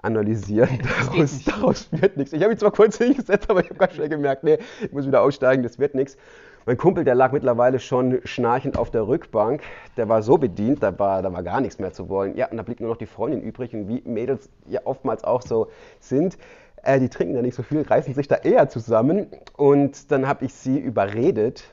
analysieren. 0.03 0.81
Daraus, 0.83 1.45
daraus 1.45 1.89
wird 1.93 2.17
nichts. 2.17 2.33
Ich 2.33 2.41
habe 2.43 2.51
mich 2.51 2.61
zwar 2.61 2.73
kurz 2.73 2.99
hingesetzt, 2.99 3.49
aber 3.49 3.61
ich 3.61 3.71
habe 3.71 3.79
ganz 3.79 3.95
schnell 3.95 4.09
gemerkt, 4.09 4.45
nee, 4.45 4.59
ich 4.83 4.93
muss 4.93 5.07
wieder 5.07 5.23
aussteigen, 5.23 5.63
das 5.63 5.79
wird 5.79 5.95
nichts. 5.95 6.17
Mein 6.65 6.77
Kumpel, 6.77 7.03
der 7.03 7.17
lag 7.17 7.33
mittlerweile 7.33 7.81
schon 7.81 8.21
schnarchend 8.25 8.79
auf 8.79 8.91
der 8.91 9.09
Rückbank. 9.09 9.63
Der 9.97 10.09
war 10.09 10.23
so 10.23 10.39
bedient, 10.39 10.81
da 10.83 10.97
war, 10.97 11.21
da 11.21 11.33
war 11.33 11.43
gar 11.43 11.61
nichts 11.61 11.81
mehr 11.81 11.93
zu 11.93 12.09
wollen. 12.09 12.37
Ja, 12.37 12.49
und 12.49 12.57
da 12.57 12.63
blieb 12.63 12.79
nur 12.79 12.91
noch 12.91 12.97
die 12.97 13.07
Freundin 13.07 13.43
übrig. 13.43 13.75
Und 13.75 13.89
wie 13.89 14.01
Mädels 14.05 14.49
ja 14.67 14.81
oftmals 14.85 15.25
auch 15.25 15.43
so 15.43 15.71
sind, 15.99 16.39
äh, 16.85 17.01
die 17.01 17.09
trinken 17.09 17.35
da 17.35 17.43
nicht 17.43 17.57
so 17.57 17.65
viel, 17.65 17.83
reißen 17.83 18.15
sich 18.15 18.29
da 18.29 18.37
eher 18.37 18.69
zusammen. 18.69 19.27
Und 19.57 20.13
dann 20.13 20.29
habe 20.29 20.45
ich 20.45 20.55
sie 20.55 20.79
überredet, 20.79 21.65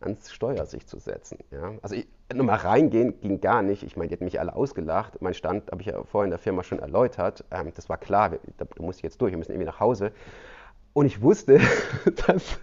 ans 0.00 0.32
Steuer 0.32 0.64
sich 0.64 0.86
zu 0.86 0.98
setzen. 0.98 1.38
Ja? 1.50 1.72
Also 1.82 1.96
ich, 1.96 2.06
nur 2.32 2.46
mal 2.46 2.56
reingehen 2.56 3.20
ging 3.20 3.42
gar 3.42 3.60
nicht. 3.60 3.82
Ich 3.82 3.96
meine, 3.96 4.08
die 4.08 4.14
hätten 4.14 4.24
mich 4.24 4.40
alle 4.40 4.56
ausgelacht. 4.56 5.20
Mein 5.20 5.34
Stand 5.34 5.70
habe 5.70 5.82
ich 5.82 5.88
ja 5.88 6.02
vorhin 6.02 6.28
in 6.28 6.30
der 6.30 6.38
Firma 6.38 6.62
schon 6.62 6.78
erläutert. 6.78 7.44
Ähm, 7.50 7.72
das 7.74 7.90
war 7.90 7.98
klar, 7.98 8.30
da, 8.56 8.64
du 8.64 8.82
musst 8.82 9.02
jetzt 9.02 9.20
durch, 9.20 9.32
wir 9.32 9.38
müssen 9.38 9.52
irgendwie 9.52 9.66
nach 9.66 9.80
Hause. 9.80 10.12
Und 10.94 11.06
ich 11.06 11.20
wusste, 11.20 11.60
dass, 12.26 12.58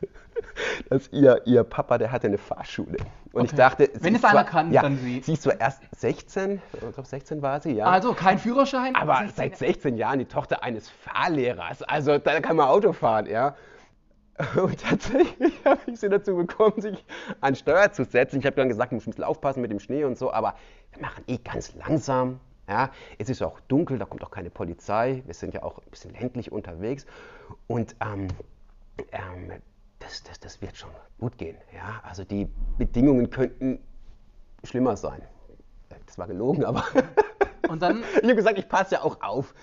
dass 0.89 1.07
ihr, 1.09 1.41
ihr 1.45 1.63
Papa, 1.63 1.99
der 1.99 2.11
hatte 2.11 2.27
eine 2.27 2.39
Fahrschule. 2.39 2.97
Und 3.33 3.41
okay. 3.41 3.49
ich 3.51 3.55
dachte, 3.55 3.89
wenn 3.99 4.15
es 4.15 4.23
einer 4.23 4.43
kann, 4.43 4.71
ja, 4.71 4.81
dann 4.81 4.97
sie. 4.97 5.21
Sie 5.21 5.33
ist 5.33 5.43
zwar 5.43 5.59
erst 5.59 5.81
16, 5.97 6.61
ich 6.73 6.79
glaube 6.79 7.05
16 7.05 7.41
war 7.41 7.61
sie, 7.61 7.73
ja. 7.73 7.85
Also 7.85 8.13
kein 8.13 8.39
Führerschein. 8.39 8.95
Aber 8.95 9.19
16. 9.19 9.35
seit 9.35 9.57
16 9.57 9.97
Jahren 9.97 10.19
die 10.19 10.25
Tochter 10.25 10.63
eines 10.63 10.89
Fahrlehrers. 10.89 11.83
Also 11.83 12.17
da 12.17 12.39
kann 12.41 12.55
man 12.55 12.67
Auto 12.67 12.93
fahren, 12.93 13.27
ja. 13.27 13.55
Und 14.55 14.81
tatsächlich 14.81 15.53
habe 15.65 15.79
ich 15.85 15.99
sie 15.99 16.09
dazu 16.09 16.35
bekommen, 16.35 16.81
sich 16.81 17.05
an 17.41 17.55
Steuer 17.55 17.91
zu 17.91 18.05
setzen. 18.05 18.39
Ich 18.39 18.45
habe 18.45 18.55
dann 18.55 18.69
gesagt, 18.69 18.91
ich 18.91 18.95
muss 18.95 19.07
ein 19.07 19.11
bisschen 19.11 19.23
aufpassen 19.23 19.61
mit 19.61 19.71
dem 19.71 19.79
Schnee 19.79 20.03
und 20.03 20.17
so, 20.17 20.31
aber 20.31 20.55
wir 20.91 21.01
machen 21.01 21.23
eh 21.27 21.37
ganz 21.37 21.73
langsam. 21.75 22.39
Ja, 22.71 22.89
es 23.17 23.27
ist 23.27 23.43
auch 23.43 23.59
dunkel, 23.67 23.99
da 23.99 24.05
kommt 24.05 24.23
auch 24.23 24.31
keine 24.31 24.49
Polizei. 24.49 25.23
Wir 25.25 25.33
sind 25.33 25.53
ja 25.53 25.61
auch 25.61 25.79
ein 25.79 25.89
bisschen 25.91 26.13
ländlich 26.13 26.53
unterwegs. 26.53 27.05
Und 27.67 27.97
ähm, 27.99 28.29
ähm, 29.11 29.51
das, 29.99 30.23
das, 30.23 30.39
das 30.39 30.61
wird 30.61 30.77
schon 30.77 30.89
gut 31.19 31.37
gehen. 31.37 31.57
Ja? 31.73 31.99
Also 32.03 32.23
die 32.23 32.47
Bedingungen 32.77 33.29
könnten 33.29 33.79
schlimmer 34.63 34.95
sein. 34.95 35.21
Das 36.05 36.17
war 36.17 36.27
gelogen, 36.27 36.63
aber. 36.63 36.85
Und 37.67 37.81
dann? 37.81 38.05
ich 38.15 38.23
habe 38.23 38.35
gesagt, 38.35 38.57
ich 38.57 38.69
passe 38.69 38.95
ja 38.95 39.01
auch 39.01 39.21
auf. 39.21 39.53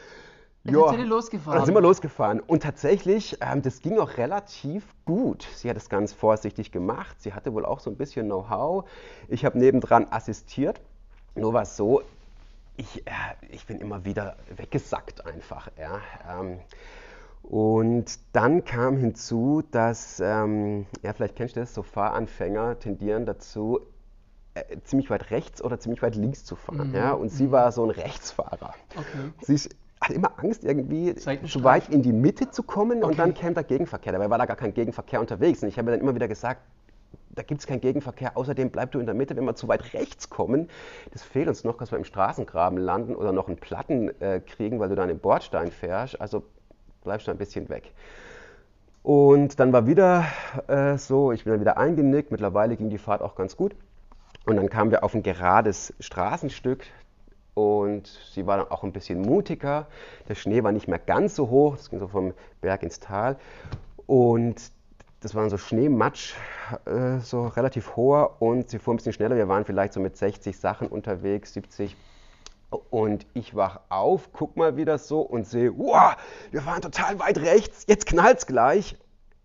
Ja. 0.65 0.73
Dann 0.73 1.65
sind 1.65 1.75
wir 1.75 1.81
losgefahren. 1.81 2.41
Und 2.41 2.63
tatsächlich, 2.63 3.39
ähm, 3.41 3.63
das 3.63 3.81
ging 3.81 3.99
auch 3.99 4.19
relativ 4.19 4.85
gut. 5.07 5.49
Sie 5.55 5.71
hat 5.71 5.79
es 5.79 5.89
ganz 5.89 6.13
vorsichtig 6.13 6.73
gemacht. 6.73 7.23
Sie 7.23 7.33
hatte 7.33 7.55
wohl 7.55 7.65
auch 7.65 7.81
so 7.81 7.89
ein 7.89 7.97
bisschen 7.97 8.27
Know-how. 8.27 8.85
Ich 9.29 9.47
habe 9.47 9.59
nebendran 9.59 10.09
assistiert. 10.11 10.83
Nur 11.35 11.55
war 11.55 11.63
es 11.63 11.75
so, 11.75 12.03
ich, 12.79 13.07
äh, 13.07 13.11
ich 13.51 13.67
bin 13.67 13.81
immer 13.81 14.05
wieder 14.05 14.37
weggesackt 14.57 15.27
einfach. 15.27 15.69
Ja. 15.79 16.01
Ähm, 16.31 16.61
und 17.43 18.19
dann 18.33 18.65
kam 18.65 18.97
hinzu, 18.97 19.63
dass, 19.71 20.21
ähm, 20.21 20.87
ja, 21.03 21.13
vielleicht 21.13 21.37
kennst 21.37 21.57
du 21.57 21.61
das, 21.61 21.75
so 21.75 21.83
Fahranfänger 21.83 22.79
tendieren 22.79 23.27
dazu, 23.27 23.81
äh, 24.55 24.79
ziemlich 24.85 25.11
weit 25.11 25.31
rechts 25.31 25.63
oder 25.63 25.81
ziemlich 25.81 26.03
weit 26.03 26.15
links 26.15 26.45
zu 26.45 26.57
fahren. 26.57 26.89
Mhm. 26.91 26.95
Ja? 26.95 27.13
Und 27.13 27.31
sie 27.31 27.49
mhm. 27.49 27.53
war 27.53 27.73
so 27.73 27.85
ein 27.85 27.91
Rechtsfahrer. 27.91 28.75
Okay. 28.95 29.33
Sie 29.43 29.55
ist, 29.55 29.77
hat 30.01 30.11
immer 30.11 30.39
Angst, 30.39 30.63
irgendwie 30.63 31.15
zu 31.17 31.65
weit 31.65 31.89
in 31.89 32.03
die 32.03 32.13
Mitte 32.13 32.51
zu 32.51 32.63
kommen 32.63 32.99
okay. 32.99 33.11
und 33.11 33.19
dann 33.19 33.35
käme 33.35 33.55
der 33.55 33.65
Gegenverkehr. 33.65 34.13
Dabei 34.13 34.31
war 34.31 34.39
da 34.39 34.47
gar 34.47 34.57
kein 34.57 34.73
Gegenverkehr 34.73 35.21
unterwegs. 35.21 35.63
Und 35.63 35.69
ich 35.69 35.79
habe 35.79 35.91
dann 35.91 36.01
immer 36.01 36.15
wieder 36.15 36.29
gesagt, 36.29 36.61
da 37.39 37.45
gibt 37.45 37.61
es 37.61 37.67
keinen 37.67 37.81
Gegenverkehr, 37.81 38.37
außerdem 38.37 38.71
bleib 38.71 38.91
du 38.91 38.99
in 38.99 39.07
der 39.07 39.15
Mitte, 39.15 39.37
wenn 39.37 39.45
wir 39.45 39.55
zu 39.55 39.69
weit 39.69 39.95
rechts 39.95 40.29
kommen. 40.29 40.69
Das 41.13 41.23
fehlt 41.23 41.47
uns 41.47 41.63
noch, 41.63 41.77
dass 41.77 41.93
wir 41.93 41.99
im 41.99 42.05
Straßengraben 42.05 42.79
landen 42.79 43.15
oder 43.15 43.31
noch 43.33 43.47
einen 43.47 43.59
Platten 43.59 44.11
äh, 44.21 44.41
kriegen, 44.41 44.81
weil 44.81 44.89
du 44.89 44.97
da 44.97 45.03
an 45.03 45.09
den 45.09 45.21
Bordstein 45.21 45.71
fährst. 45.71 46.21
Also 46.21 46.43
bleibst 47.05 47.29
du 47.29 47.31
ein 47.31 47.39
bisschen 47.39 47.69
weg. 47.69 47.93
Und 49.05 49.61
dann 49.61 49.73
war 49.73 49.87
wieder 49.87 50.27
äh, 50.67 50.99
so, 50.99 51.31
ich 51.31 51.45
bin 51.45 51.53
dann 51.53 51.61
wieder 51.61 51.79
eingenickt. 51.79 52.33
Mittlerweile 52.33 52.77
ging 52.77 52.91
die 52.91 52.99
Fahrt 52.99 53.23
auch 53.23 53.37
ganz 53.37 53.57
gut. 53.57 53.77
Und 54.45 54.57
dann 54.57 54.69
kamen 54.69 54.91
wir 54.91 55.05
auf 55.05 55.15
ein 55.15 55.23
gerades 55.23 55.95
Straßenstück 56.01 56.85
und 57.55 58.07
sie 58.33 58.47
war 58.47 58.59
dann 58.59 58.71
auch 58.71 58.83
ein 58.83 58.93
bisschen 58.93 59.21
mutiger. 59.21 59.87
Der 60.29 60.35
Schnee 60.35 60.63
war 60.65 60.73
nicht 60.73 60.89
mehr 60.89 60.99
ganz 60.99 61.37
so 61.37 61.51
hoch, 61.51 61.75
es 61.75 61.91
ging 61.91 61.99
so 61.99 62.09
vom 62.09 62.35
Berg 62.61 62.83
ins 62.83 62.99
Tal. 62.99 63.37
Und 64.07 64.73
das 65.21 65.35
war 65.35 65.49
so 65.51 65.57
Schneematsch, 65.57 66.35
äh, 66.85 67.19
so 67.19 67.47
relativ 67.47 67.97
hoher 67.97 68.41
und 68.41 68.71
sie 68.71 68.79
fuhr 68.79 68.95
ein 68.95 68.99
bisschen 68.99 69.13
schneller. 69.13 69.37
Wir 69.37 69.49
waren 69.49 69.65
vielleicht 69.65 69.93
so 69.93 70.01
mit 70.01 70.17
60 70.17 70.59
Sachen 70.59 70.89
unterwegs, 70.89 71.53
70. 71.55 71.97
Und 72.91 73.27
ich 73.33 73.55
wach 73.55 73.81
auf, 73.89 74.31
guck 74.33 74.57
mal 74.57 74.77
wieder 74.77 74.99
so 74.99 75.21
und 75.21 75.47
sehe, 75.47 75.77
wow, 75.77 76.17
wir 76.51 76.61
fahren 76.61 76.83
total 76.83 77.19
weit 77.19 77.39
rechts, 77.39 77.85
jetzt 77.89 78.07
knallt's 78.07 78.47
gleich. 78.47 78.97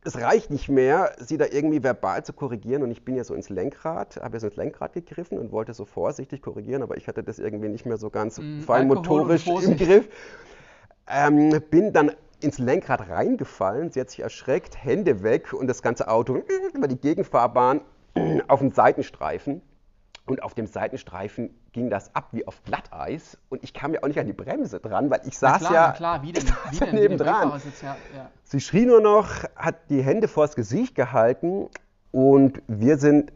Es 0.06 0.20
reicht 0.20 0.52
nicht 0.52 0.68
mehr, 0.68 1.16
sie 1.18 1.38
da 1.38 1.46
irgendwie 1.50 1.82
verbal 1.82 2.26
zu 2.26 2.34
korrigieren. 2.34 2.84
Und 2.84 2.92
ich 2.92 3.06
bin 3.06 3.16
ja 3.16 3.24
so 3.24 3.34
ins 3.34 3.48
Lenkrad, 3.48 4.18
habe 4.18 4.36
ja 4.36 4.42
so 4.42 4.48
ins 4.48 4.58
Lenkrad 4.58 4.92
gegriffen 4.92 5.40
und 5.40 5.54
wollte 5.54 5.74
so 5.74 5.86
vorsichtig 5.86 6.42
korrigieren, 6.42 6.84
aber 6.84 6.98
ich 6.98 7.08
hatte 7.08 7.24
das 7.24 7.40
irgendwie 7.40 7.70
nicht 7.70 7.86
mehr 7.86 7.96
so 7.96 8.10
ganz 8.10 8.38
mm, 8.38 8.60
feinmotorisch 8.60 9.48
im 9.48 9.78
Griff. 9.78 10.10
Ähm, 11.08 11.62
bin 11.72 11.94
dann 11.94 12.12
ins 12.44 12.60
Lenkrad 12.60 13.10
reingefallen, 13.10 13.92
sie 13.92 14.02
hat 14.02 14.10
sich 14.10 14.20
erschreckt, 14.20 14.84
Hände 14.84 15.24
weg 15.24 15.54
und 15.54 15.68
das 15.68 15.82
ganze 15.82 16.08
Auto 16.08 16.44
über 16.74 16.88
die 16.88 16.98
Gegenfahrbahn 16.98 17.82
auf 18.48 18.60
den 18.60 18.72
Seitenstreifen. 18.72 19.62
Und 20.26 20.42
auf 20.42 20.54
dem 20.54 20.68
Seitenstreifen 20.68 21.54
ging 21.74 21.90
das 21.90 22.16
ab 22.16 22.30
wie 22.32 22.48
auf 22.48 22.64
Glatteis 22.64 23.38
und 23.50 23.62
ich 23.62 23.74
kam 23.74 23.94
ja 23.94 24.04
auch 24.04 24.08
nicht 24.08 24.20
an 24.20 24.26
die 24.26 24.32
Bremse 24.32 24.80
dran, 24.80 25.10
weil 25.10 25.20
ich 25.26 25.38
saß 25.38 25.60
klar, 25.60 25.74
ja 25.74 25.92
klar, 25.92 26.22
wie 26.24 26.32
denn, 26.32 26.46
wie 26.72 26.80
denn, 26.80 26.96
nebendran. 26.96 27.62
Ja, 27.82 27.98
ja. 28.16 28.32
Sie 28.44 28.62
schrie 28.62 28.86
nur 28.86 29.02
noch, 29.02 29.44
hat 29.58 29.90
die 29.90 30.02
Hände 30.02 30.30
vors 30.30 30.56
Gesicht 30.56 30.96
gehalten 30.96 31.68
und 32.12 32.62
wir 32.68 32.98
sind 32.98 33.34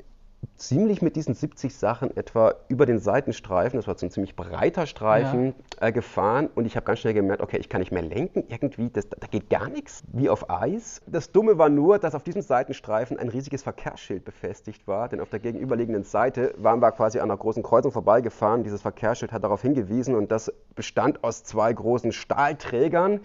ziemlich 0.55 1.01
mit 1.01 1.15
diesen 1.15 1.33
70 1.33 1.75
Sachen 1.75 2.15
etwa 2.15 2.55
über 2.67 2.85
den 2.85 2.99
Seitenstreifen, 2.99 3.77
das 3.77 3.87
war 3.87 3.97
so 3.97 4.05
ein 4.05 4.11
ziemlich 4.11 4.35
breiter 4.35 4.85
Streifen, 4.87 5.53
ja. 5.79 5.87
äh, 5.87 5.91
gefahren 5.91 6.49
und 6.53 6.65
ich 6.65 6.75
habe 6.75 6.85
ganz 6.85 6.99
schnell 6.99 7.13
gemerkt, 7.13 7.41
okay, 7.41 7.57
ich 7.57 7.69
kann 7.69 7.79
nicht 7.79 7.91
mehr 7.91 8.01
lenken, 8.01 8.43
irgendwie, 8.47 8.89
das, 8.89 9.07
da 9.09 9.27
geht 9.27 9.49
gar 9.49 9.69
nichts, 9.69 10.03
wie 10.11 10.29
auf 10.29 10.49
Eis. 10.49 11.01
Das 11.05 11.31
Dumme 11.31 11.57
war 11.57 11.69
nur, 11.69 11.99
dass 11.99 12.15
auf 12.15 12.23
diesem 12.23 12.41
Seitenstreifen 12.41 13.17
ein 13.17 13.29
riesiges 13.29 13.63
Verkehrsschild 13.63 14.25
befestigt 14.25 14.87
war, 14.87 15.09
denn 15.09 15.21
auf 15.21 15.29
der 15.29 15.39
gegenüberliegenden 15.39 16.03
Seite 16.03 16.53
waren 16.57 16.81
wir 16.81 16.91
quasi 16.91 17.19
an 17.19 17.29
einer 17.29 17.37
großen 17.37 17.63
Kreuzung 17.63 17.91
vorbeigefahren. 17.91 18.63
Dieses 18.63 18.81
Verkehrsschild 18.81 19.31
hat 19.31 19.43
darauf 19.43 19.61
hingewiesen 19.61 20.15
und 20.15 20.31
das 20.31 20.51
bestand 20.75 21.23
aus 21.23 21.43
zwei 21.43 21.71
großen 21.71 22.11
Stahlträgern 22.11 23.21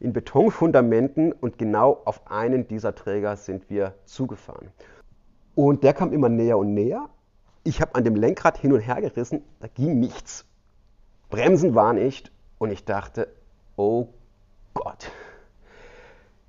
in 0.00 0.12
Betonfundamenten 0.12 1.32
und 1.32 1.58
genau 1.58 2.02
auf 2.04 2.30
einen 2.30 2.68
dieser 2.68 2.94
Träger 2.94 3.36
sind 3.36 3.68
wir 3.68 3.94
zugefahren. 4.04 4.70
Und 5.58 5.82
der 5.82 5.92
kam 5.92 6.12
immer 6.12 6.28
näher 6.28 6.56
und 6.56 6.72
näher. 6.72 7.08
Ich 7.64 7.80
habe 7.80 7.96
an 7.96 8.04
dem 8.04 8.14
Lenkrad 8.14 8.56
hin 8.58 8.72
und 8.72 8.78
her 8.78 9.00
gerissen, 9.00 9.42
da 9.58 9.66
ging 9.66 9.98
nichts. 9.98 10.46
Bremsen 11.30 11.74
war 11.74 11.94
nicht 11.94 12.30
und 12.58 12.70
ich 12.70 12.84
dachte, 12.84 13.26
oh 13.74 14.06
Gott, 14.72 15.10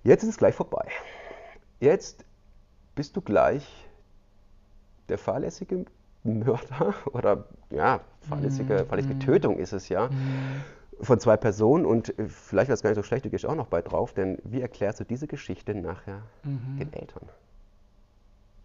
jetzt 0.03 0.21
ist 0.21 0.29
es 0.29 0.37
gleich 0.37 0.53
vorbei. 0.53 0.85
Jetzt 1.79 2.23
bist 2.93 3.17
du 3.17 3.21
gleich 3.21 3.89
der 5.07 5.17
fahrlässige 5.17 5.85
Mörder 6.23 6.93
oder 7.11 7.45
ja, 7.71 8.01
fahrlässige, 8.21 8.83
mhm. 8.83 8.85
fahrlässige 8.89 9.17
Tötung 9.17 9.57
ist 9.57 9.73
es 9.73 9.89
ja. 9.89 10.09
Mhm. 10.09 10.61
Von 11.01 11.19
zwei 11.19 11.35
Personen 11.35 11.87
und 11.87 12.13
vielleicht 12.27 12.69
war 12.69 12.75
es 12.75 12.83
gar 12.83 12.91
nicht 12.91 12.97
so 12.97 13.01
schlecht, 13.01 13.25
du 13.25 13.31
gehst 13.31 13.47
auch 13.47 13.55
noch 13.55 13.69
bei 13.69 13.81
drauf, 13.81 14.13
denn 14.13 14.37
wie 14.43 14.61
erklärst 14.61 14.99
du 14.99 15.03
diese 15.03 15.25
Geschichte 15.25 15.73
nachher 15.73 16.21
mhm. 16.43 16.77
den 16.77 16.93
Eltern? 16.93 17.27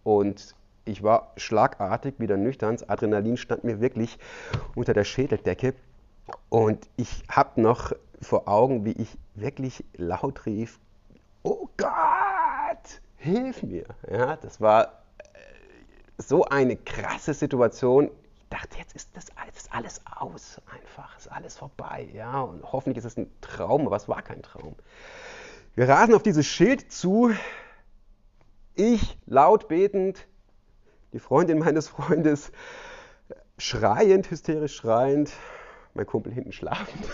Und 0.04 0.54
ich 0.84 1.02
war 1.02 1.32
schlagartig 1.36 2.14
wieder 2.18 2.36
nüchtern. 2.36 2.76
Das 2.76 2.88
Adrenalin 2.88 3.36
stand 3.36 3.64
mir 3.64 3.80
wirklich 3.80 4.18
unter 4.74 4.94
der 4.94 5.04
Schädeldecke. 5.04 5.74
Und 6.48 6.86
ich 6.96 7.24
habe 7.28 7.60
noch 7.60 7.92
vor 8.20 8.48
Augen, 8.48 8.84
wie 8.84 8.92
ich 8.92 9.16
wirklich 9.34 9.84
laut 9.96 10.46
rief, 10.46 10.78
oh 11.42 11.68
Gott, 11.76 13.00
hilf 13.16 13.62
mir. 13.62 13.84
Ja, 14.10 14.36
das 14.36 14.60
war 14.60 14.84
äh, 14.84 15.38
so 16.18 16.44
eine 16.44 16.76
krasse 16.76 17.34
Situation. 17.34 18.06
Ich 18.06 18.48
dachte, 18.50 18.78
jetzt 18.78 18.94
ist 18.94 19.10
das 19.14 19.26
alles, 19.36 19.68
alles 19.70 20.00
aus 20.18 20.60
einfach, 20.72 21.16
ist 21.18 21.30
alles 21.30 21.56
vorbei. 21.56 22.08
Ja, 22.14 22.40
und 22.40 22.62
hoffentlich 22.72 22.98
ist 22.98 23.12
es 23.12 23.16
ein 23.16 23.30
Traum, 23.40 23.86
aber 23.86 23.96
es 23.96 24.08
war 24.08 24.22
kein 24.22 24.42
Traum. 24.42 24.74
Wir 25.74 25.88
rasen 25.88 26.14
auf 26.14 26.22
dieses 26.22 26.46
Schild 26.46 26.92
zu, 26.92 27.32
ich 28.74 29.18
laut 29.26 29.68
betend, 29.68 30.26
die 31.12 31.18
Freundin 31.18 31.58
meines 31.58 31.88
Freundes 31.88 32.52
schreiend, 33.58 34.30
hysterisch 34.30 34.74
schreiend, 34.74 35.32
mein 35.94 36.06
Kumpel 36.06 36.32
hinten 36.32 36.52
schlafend. 36.52 37.04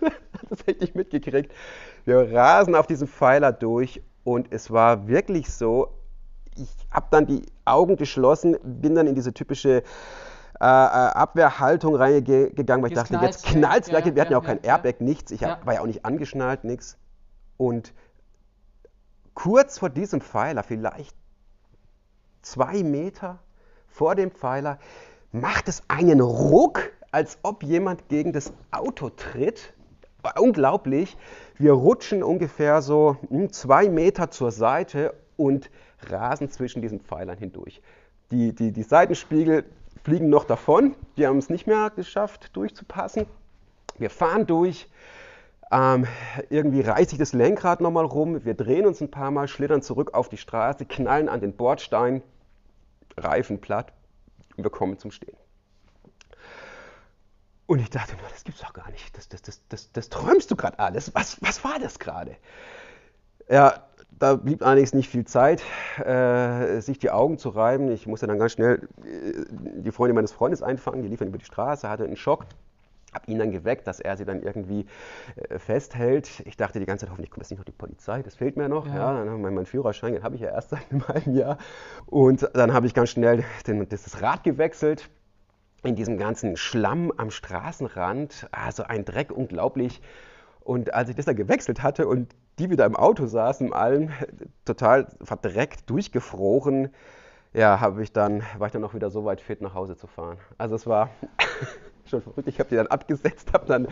das 0.50 0.66
hätte 0.66 0.84
ich 0.84 0.94
mitgekriegt. 0.94 1.52
Wir 2.04 2.32
rasen 2.32 2.74
auf 2.74 2.86
diesen 2.86 3.08
Pfeiler 3.08 3.52
durch 3.52 4.02
und 4.24 4.52
es 4.52 4.70
war 4.70 5.08
wirklich 5.08 5.50
so, 5.50 5.94
ich 6.56 6.68
habe 6.90 7.06
dann 7.10 7.26
die 7.26 7.46
Augen 7.64 7.96
geschlossen, 7.96 8.56
bin 8.62 8.94
dann 8.94 9.06
in 9.06 9.14
diese 9.14 9.32
typische 9.32 9.82
äh, 10.60 10.64
äh 10.64 10.64
Abwehrhaltung 10.64 11.94
reingegangen, 11.94 12.82
weil 12.82 12.90
ich 12.90 12.96
dachte, 12.96 13.18
jetzt 13.22 13.44
knallt 13.44 13.84
es. 13.84 13.90
Ja, 13.90 14.04
wir 14.04 14.20
hatten 14.20 14.32
ja 14.32 14.38
auch 14.38 14.44
kein 14.44 14.62
Airbag, 14.62 15.00
nichts. 15.00 15.30
Ich 15.32 15.44
hab, 15.44 15.66
war 15.66 15.74
ja 15.74 15.80
auch 15.80 15.86
nicht 15.86 16.04
angeschnallt, 16.04 16.64
nichts. 16.64 16.98
Und 17.56 17.94
kurz 19.36 19.78
vor 19.78 19.90
diesem 19.90 20.20
Pfeiler, 20.20 20.64
vielleicht 20.64 21.14
zwei 22.42 22.82
Meter 22.82 23.38
vor 23.86 24.16
dem 24.16 24.32
Pfeiler, 24.32 24.80
macht 25.30 25.68
es 25.68 25.82
einen 25.86 26.20
Ruck, 26.20 26.90
als 27.12 27.38
ob 27.42 27.62
jemand 27.62 28.08
gegen 28.08 28.32
das 28.32 28.52
Auto 28.72 29.10
tritt. 29.10 29.72
Unglaublich. 30.40 31.16
Wir 31.56 31.72
rutschen 31.72 32.24
ungefähr 32.24 32.82
so 32.82 33.16
hm, 33.28 33.52
zwei 33.52 33.88
Meter 33.88 34.32
zur 34.32 34.50
Seite 34.50 35.14
und 35.36 35.70
rasen 36.08 36.50
zwischen 36.50 36.82
diesen 36.82 37.00
Pfeilern 37.00 37.38
hindurch. 37.38 37.80
Die, 38.32 38.52
die, 38.52 38.72
die 38.72 38.82
Seitenspiegel 38.82 39.64
fliegen 40.02 40.28
noch 40.28 40.44
davon. 40.44 40.96
Die 41.16 41.26
haben 41.26 41.38
es 41.38 41.48
nicht 41.48 41.68
mehr 41.68 41.90
geschafft, 41.94 42.56
durchzupassen. 42.56 43.26
Wir 43.98 44.10
fahren 44.10 44.46
durch. 44.46 44.88
Ähm, 45.70 46.06
irgendwie 46.48 46.80
reiße 46.80 47.12
ich 47.12 47.18
das 47.18 47.32
Lenkrad 47.32 47.80
nochmal 47.80 48.04
rum, 48.04 48.44
wir 48.44 48.54
drehen 48.54 48.86
uns 48.86 49.00
ein 49.00 49.10
paar 49.10 49.32
Mal, 49.32 49.48
schlittern 49.48 49.82
zurück 49.82 50.14
auf 50.14 50.28
die 50.28 50.36
Straße, 50.36 50.86
knallen 50.86 51.28
an 51.28 51.40
den 51.40 51.56
Bordstein, 51.56 52.22
Reifen 53.16 53.60
platt 53.60 53.92
und 54.56 54.62
wir 54.62 54.70
kommen 54.70 54.98
zum 54.98 55.10
Stehen. 55.10 55.36
Und 57.66 57.80
ich 57.80 57.90
dachte 57.90 58.14
das 58.30 58.44
gibt's 58.44 58.60
doch 58.60 58.72
gar 58.72 58.90
nicht. 58.90 59.16
Das, 59.16 59.28
das, 59.28 59.42
das, 59.42 59.60
das, 59.68 59.90
das 59.92 60.08
träumst 60.08 60.50
du 60.52 60.56
gerade 60.56 60.78
alles. 60.78 61.12
Was, 61.14 61.42
was 61.42 61.64
war 61.64 61.80
das 61.80 61.98
gerade? 61.98 62.36
Ja, 63.48 63.82
da 64.18 64.36
blieb 64.36 64.62
allerdings 64.62 64.94
nicht 64.94 65.08
viel 65.08 65.24
Zeit, 65.24 65.62
äh, 65.98 66.80
sich 66.80 67.00
die 67.00 67.10
Augen 67.10 67.38
zu 67.38 67.48
reiben. 67.48 67.90
Ich 67.90 68.06
musste 68.06 68.28
dann 68.28 68.38
ganz 68.38 68.52
schnell 68.52 68.88
äh, 69.04 69.44
die 69.50 69.90
Freundin 69.90 70.14
meines 70.14 70.30
Freundes 70.30 70.62
einfangen. 70.62 71.02
Die 71.02 71.08
lief 71.08 71.18
dann 71.18 71.28
über 71.28 71.38
die 71.38 71.44
Straße, 71.44 71.88
hatte 71.88 72.04
einen 72.04 72.16
Schock 72.16 72.46
habe 73.16 73.30
ihn 73.30 73.38
dann 73.38 73.50
geweckt, 73.50 73.86
dass 73.86 73.98
er 73.98 74.16
sie 74.16 74.24
dann 74.24 74.42
irgendwie 74.42 74.86
äh, 75.36 75.58
festhält. 75.58 76.42
Ich 76.44 76.56
dachte 76.56 76.78
die 76.78 76.86
ganze 76.86 77.04
Zeit, 77.06 77.10
hoffentlich 77.10 77.30
kommt 77.30 77.42
jetzt 77.42 77.50
nicht 77.50 77.58
noch 77.58 77.64
die 77.64 77.72
Polizei, 77.72 78.22
das 78.22 78.36
fehlt 78.36 78.56
mir 78.56 78.68
noch. 78.68 78.86
Ja. 78.86 79.14
ja 79.14 79.24
dann 79.24 79.40
mein, 79.40 79.54
mein 79.54 79.66
Führerschein, 79.66 80.12
den 80.12 80.22
habe 80.22 80.36
ich 80.36 80.42
ja 80.42 80.50
erst 80.50 80.70
seit 80.70 80.90
einem 80.90 81.06
halben 81.08 81.34
Jahr. 81.34 81.58
Und 82.06 82.48
dann 82.54 82.72
habe 82.72 82.86
ich 82.86 82.94
ganz 82.94 83.10
schnell 83.10 83.44
den, 83.66 83.88
das 83.88 84.22
Rad 84.22 84.44
gewechselt 84.44 85.08
in 85.82 85.96
diesem 85.96 86.18
ganzen 86.18 86.56
Schlamm 86.56 87.12
am 87.16 87.30
Straßenrand. 87.30 88.48
Also 88.52 88.84
ein 88.84 89.04
Dreck, 89.04 89.32
unglaublich. 89.32 90.00
Und 90.60 90.94
als 90.94 91.08
ich 91.08 91.16
das 91.16 91.24
dann 91.24 91.36
gewechselt 91.36 91.82
hatte 91.82 92.06
und 92.08 92.34
die 92.58 92.70
wieder 92.70 92.86
im 92.86 92.96
Auto 92.96 93.26
saßen, 93.26 93.72
allem 93.72 94.10
total 94.64 95.06
verdreckt, 95.22 95.88
durchgefroren, 95.88 96.90
ja, 97.52 97.80
habe 97.80 98.02
ich 98.02 98.12
dann, 98.12 98.42
war 98.58 98.66
ich 98.66 98.72
dann 98.72 98.84
auch 98.84 98.92
wieder 98.92 99.10
so 99.10 99.24
weit 99.24 99.40
fit, 99.40 99.62
nach 99.62 99.74
Hause 99.74 99.96
zu 99.96 100.06
fahren. 100.06 100.38
Also 100.58 100.74
es 100.74 100.86
war 100.86 101.10
schon 102.08 102.22
verrückt. 102.22 102.48
Ich 102.48 102.58
habe 102.58 102.68
die 102.68 102.76
dann 102.76 102.86
abgesetzt, 102.86 103.52
habe 103.52 103.66
dann 103.66 103.88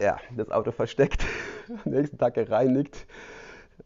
ja, 0.00 0.18
das 0.36 0.50
Auto 0.50 0.72
versteckt, 0.72 1.24
am 1.84 1.92
nächsten 1.92 2.18
Tag 2.18 2.34
gereinigt. 2.34 3.06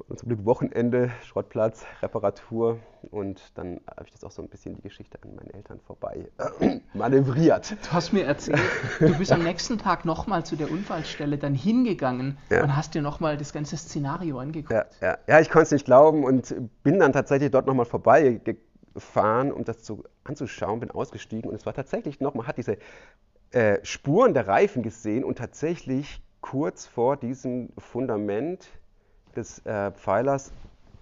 Und 0.07 0.19
zum 0.19 0.29
Glück 0.29 0.45
Wochenende, 0.45 1.11
Schrottplatz, 1.25 1.85
Reparatur 2.03 2.79
und 3.11 3.41
dann 3.55 3.81
habe 3.89 4.05
ich 4.05 4.13
das 4.13 4.23
auch 4.23 4.31
so 4.31 4.43
ein 4.43 4.49
bisschen 4.49 4.77
die 4.77 4.83
Geschichte 4.83 5.19
an 5.23 5.35
meinen 5.35 5.51
Eltern 5.51 5.81
vorbei 5.81 6.29
äh, 6.61 6.81
manövriert. 6.95 7.75
Du 7.83 7.93
hast 7.93 8.13
mir 8.13 8.25
erzählt, 8.25 8.61
du 9.01 9.17
bist 9.17 9.33
am 9.33 9.43
nächsten 9.43 9.79
Tag 9.79 10.05
nochmal 10.05 10.45
zu 10.45 10.57
der 10.57 10.71
Unfallstelle 10.71 11.39
dann 11.39 11.55
hingegangen 11.55 12.39
ja. 12.51 12.63
und 12.63 12.77
hast 12.77 12.95
dir 12.95 13.03
nochmal 13.03 13.39
das 13.39 13.53
ganze 13.53 13.77
Szenario 13.77 14.39
angeguckt. 14.39 14.73
Ja, 14.73 14.85
ja. 15.01 15.19
ja 15.27 15.41
ich 15.41 15.51
konnte 15.51 15.65
es 15.65 15.73
nicht 15.73 15.87
glauben 15.87 16.23
und 16.25 16.55
bin 16.83 16.99
dann 16.99 17.13
tatsächlich 17.13 17.51
dort 17.51 17.67
nochmal 17.67 17.87
vorbeigefahren, 18.99 19.53
um 19.53 19.65
das 19.65 19.83
zu, 19.83 20.05
anzuschauen, 20.25 20.81
bin 20.81 20.91
ausgestiegen 20.91 21.51
und 21.51 21.57
es 21.57 21.67
war 21.67 21.75
tatsächlich 21.75 22.21
noch, 22.21 22.35
man 22.35 22.47
hat 22.47 22.59
diese 22.59 22.79
äh, 23.51 23.79
Spuren 23.83 24.35
der 24.35 24.47
Reifen 24.47 24.83
gesehen 24.83 25.25
und 25.25 25.39
tatsächlich 25.39 26.23
kurz 26.41 26.87
vor 26.87 27.17
diesem 27.17 27.71
Fundament 27.79 28.69
des 29.37 29.65
äh, 29.67 29.93
Pfeilers, 29.93 30.53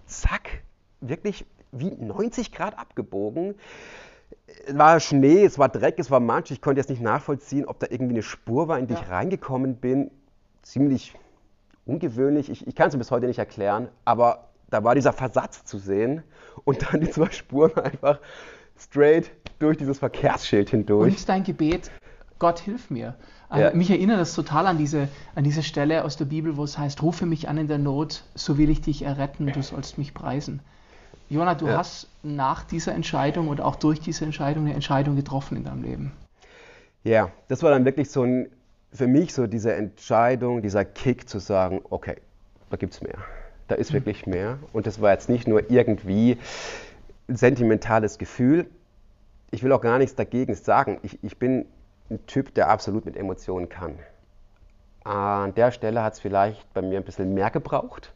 zack, 0.06 0.62
wirklich 1.00 1.44
wie 1.72 1.90
90 1.90 2.52
Grad 2.52 2.78
abgebogen. 2.78 3.54
Es 4.66 4.76
war 4.76 5.00
Schnee, 5.00 5.44
es 5.44 5.58
war 5.58 5.68
Dreck, 5.68 5.98
es 5.98 6.10
war 6.10 6.20
Matsch. 6.20 6.50
Ich 6.50 6.60
konnte 6.60 6.80
jetzt 6.80 6.88
nicht 6.88 7.02
nachvollziehen, 7.02 7.66
ob 7.66 7.78
da 7.78 7.86
irgendwie 7.90 8.14
eine 8.14 8.22
Spur 8.22 8.68
war, 8.68 8.78
in 8.78 8.86
die 8.86 8.94
ja. 8.94 9.00
ich 9.00 9.10
reingekommen 9.10 9.76
bin. 9.76 10.10
Ziemlich 10.62 11.14
ungewöhnlich. 11.84 12.50
Ich, 12.50 12.66
ich 12.66 12.74
kann 12.74 12.88
es 12.88 12.96
bis 12.96 13.10
heute 13.10 13.26
nicht 13.26 13.38
erklären, 13.38 13.88
aber 14.04 14.48
da 14.70 14.82
war 14.84 14.94
dieser 14.94 15.12
Versatz 15.12 15.64
zu 15.64 15.78
sehen 15.78 16.22
und 16.64 16.82
dann 16.82 17.00
die 17.00 17.10
zwei 17.10 17.30
Spuren 17.30 17.78
einfach 17.78 18.20
straight 18.78 19.30
durch 19.58 19.78
dieses 19.78 19.98
Verkehrsschild 19.98 20.70
hindurch. 20.70 21.12
Und 21.12 21.28
dein 21.28 21.44
Gebet, 21.44 21.90
Gott 22.38 22.58
hilf 22.58 22.90
mir. 22.90 23.14
Ja. 23.54 23.72
Mich 23.72 23.90
erinnert 23.90 24.18
das 24.18 24.34
total 24.34 24.66
an 24.66 24.76
diese, 24.76 25.08
an 25.36 25.44
diese 25.44 25.62
Stelle 25.62 26.04
aus 26.04 26.16
der 26.16 26.24
Bibel, 26.24 26.56
wo 26.56 26.64
es 26.64 26.76
heißt, 26.76 27.02
rufe 27.02 27.26
mich 27.26 27.48
an 27.48 27.58
in 27.58 27.68
der 27.68 27.78
Not, 27.78 28.24
so 28.34 28.58
will 28.58 28.70
ich 28.70 28.80
dich 28.80 29.02
erretten, 29.02 29.46
du 29.46 29.62
sollst 29.62 29.98
mich 29.98 30.14
preisen. 30.14 30.60
Jona, 31.28 31.54
du 31.54 31.66
ja. 31.66 31.78
hast 31.78 32.08
nach 32.22 32.64
dieser 32.64 32.92
Entscheidung 32.94 33.48
und 33.48 33.60
auch 33.60 33.76
durch 33.76 34.00
diese 34.00 34.24
Entscheidung 34.24 34.64
eine 34.64 34.74
Entscheidung 34.74 35.16
getroffen 35.16 35.56
in 35.56 35.64
deinem 35.64 35.82
Leben. 35.82 36.12
Ja, 37.04 37.30
das 37.48 37.62
war 37.62 37.70
dann 37.70 37.84
wirklich 37.84 38.10
so 38.10 38.24
ein, 38.24 38.48
für 38.92 39.06
mich 39.06 39.32
so 39.32 39.46
diese 39.46 39.72
Entscheidung, 39.74 40.60
dieser 40.60 40.84
Kick 40.84 41.28
zu 41.28 41.38
sagen, 41.38 41.82
okay, 41.90 42.16
da 42.70 42.76
gibt 42.76 42.94
es 42.94 43.00
mehr. 43.00 43.18
Da 43.68 43.74
ist 43.74 43.92
wirklich 43.92 44.26
mehr. 44.26 44.58
Und 44.72 44.86
das 44.86 45.00
war 45.00 45.12
jetzt 45.12 45.28
nicht 45.28 45.48
nur 45.48 45.70
irgendwie 45.70 46.38
ein 47.28 47.36
sentimentales 47.36 48.18
Gefühl. 48.18 48.66
Ich 49.50 49.62
will 49.62 49.72
auch 49.72 49.80
gar 49.80 49.98
nichts 49.98 50.14
dagegen 50.14 50.54
sagen. 50.54 50.98
Ich, 51.02 51.22
ich 51.22 51.38
bin 51.38 51.66
ein 52.10 52.24
Typ, 52.26 52.54
der 52.54 52.68
absolut 52.68 53.04
mit 53.04 53.16
Emotionen 53.16 53.68
kann. 53.68 53.98
An 55.04 55.54
der 55.54 55.70
Stelle 55.70 56.02
hat 56.02 56.14
es 56.14 56.20
vielleicht 56.20 56.72
bei 56.74 56.82
mir 56.82 56.98
ein 56.98 57.04
bisschen 57.04 57.34
mehr 57.34 57.50
gebraucht. 57.50 58.12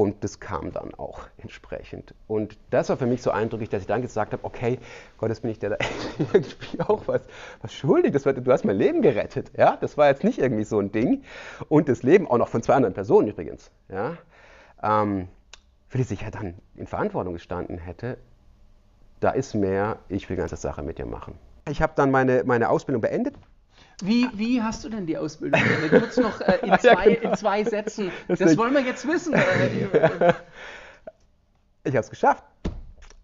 Und 0.00 0.24
das 0.24 0.40
kam 0.40 0.72
dann 0.72 0.94
auch 0.94 1.26
entsprechend. 1.36 2.14
Und 2.26 2.56
das 2.70 2.88
war 2.88 2.96
für 2.96 3.04
mich 3.04 3.20
so 3.20 3.32
eindrücklich, 3.32 3.68
dass 3.68 3.82
ich 3.82 3.86
dann 3.86 4.00
gesagt 4.00 4.32
habe, 4.32 4.42
okay, 4.44 4.78
Gott, 5.18 5.28
jetzt 5.28 5.42
bin 5.42 5.50
ich 5.50 5.58
dir 5.58 5.68
da 5.68 5.76
irgendwie 6.32 6.80
auch 6.80 7.06
was, 7.06 7.20
was 7.60 7.74
schuldig. 7.74 8.14
Das 8.14 8.24
war, 8.24 8.32
du 8.32 8.50
hast 8.50 8.64
mein 8.64 8.76
Leben 8.76 9.02
gerettet. 9.02 9.52
Ja? 9.58 9.76
Das 9.78 9.98
war 9.98 10.08
jetzt 10.08 10.24
nicht 10.24 10.38
irgendwie 10.38 10.64
so 10.64 10.80
ein 10.80 10.90
Ding. 10.90 11.22
Und 11.68 11.90
das 11.90 12.02
Leben 12.02 12.26
auch 12.30 12.38
noch 12.38 12.48
von 12.48 12.62
zwei 12.62 12.76
anderen 12.76 12.94
Personen 12.94 13.28
übrigens. 13.28 13.70
Ja? 13.90 14.16
Ähm, 14.82 15.28
für 15.88 15.98
die 15.98 16.04
sich 16.04 16.22
ja 16.22 16.30
dann 16.30 16.54
in 16.76 16.86
Verantwortung 16.86 17.34
gestanden 17.34 17.76
hätte. 17.76 18.16
Da 19.20 19.32
ist 19.32 19.52
mehr, 19.52 19.98
ich 20.08 20.30
will 20.30 20.36
die 20.36 20.40
ganze 20.40 20.56
Sache 20.56 20.82
mit 20.82 20.96
dir 20.96 21.04
machen. 21.04 21.34
Ich 21.68 21.82
habe 21.82 21.92
dann 21.94 22.10
meine, 22.10 22.44
meine 22.46 22.70
Ausbildung 22.70 23.02
beendet. 23.02 23.34
Wie, 24.02 24.28
wie 24.34 24.62
hast 24.62 24.84
du 24.84 24.88
denn 24.88 25.06
die 25.06 25.16
Ausbildung? 25.16 25.60
Kurz 25.90 26.16
noch 26.16 26.40
äh, 26.40 26.58
in, 26.62 26.78
zwei, 26.78 26.88
ja, 26.88 27.14
genau. 27.14 27.30
in 27.30 27.36
zwei 27.36 27.64
Sätzen. 27.64 28.10
Das, 28.28 28.38
das 28.38 28.56
wollen 28.56 28.74
wir 28.74 28.82
jetzt 28.82 29.06
wissen. 29.06 29.34
Ich 31.82 31.94
habe 31.94 32.00
es 32.04 32.10
geschafft. 32.10 32.44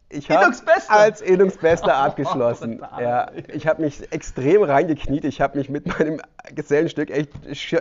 Ich 0.09 0.31
habe 0.31 0.51
als 0.89 1.21
Innungsbester 1.21 1.95
abgeschlossen. 1.95 2.81
Oh, 2.81 3.01
ja, 3.01 3.31
ich 3.53 3.67
habe 3.67 3.83
mich 3.83 4.11
extrem 4.12 4.62
reingekniet. 4.62 5.27
Ich 5.27 5.43
habe 5.43 5.59
mich 5.59 5.69
mit 5.69 5.87
meinem 5.87 6.23
Gesellenstück 6.55 7.11
echt 7.11 7.31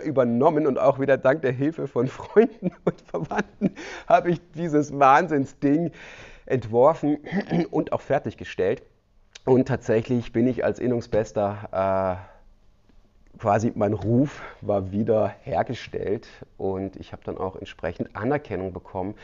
übernommen 0.04 0.66
und 0.66 0.78
auch 0.78 1.00
wieder 1.00 1.16
dank 1.16 1.40
der 1.40 1.52
Hilfe 1.52 1.88
von 1.88 2.08
Freunden 2.08 2.72
und 2.84 3.00
Verwandten 3.00 3.74
habe 4.06 4.32
ich 4.32 4.40
dieses 4.54 4.98
Wahnsinnsding 4.98 5.92
entworfen 6.44 7.18
und 7.70 7.92
auch 7.92 8.02
fertiggestellt. 8.02 8.82
Und 9.46 9.68
tatsächlich 9.68 10.32
bin 10.32 10.46
ich 10.46 10.64
als 10.64 10.78
Innungsbester, 10.78 12.18
äh, 12.20 12.35
quasi 13.38 13.72
mein 13.74 13.92
Ruf 13.92 14.42
war 14.60 14.92
wieder 14.92 15.34
hergestellt 15.42 16.28
und 16.56 16.96
ich 16.96 17.12
habe 17.12 17.22
dann 17.24 17.38
auch 17.38 17.56
entsprechend 17.56 18.14
Anerkennung 18.16 18.72
bekommen, 18.72 19.14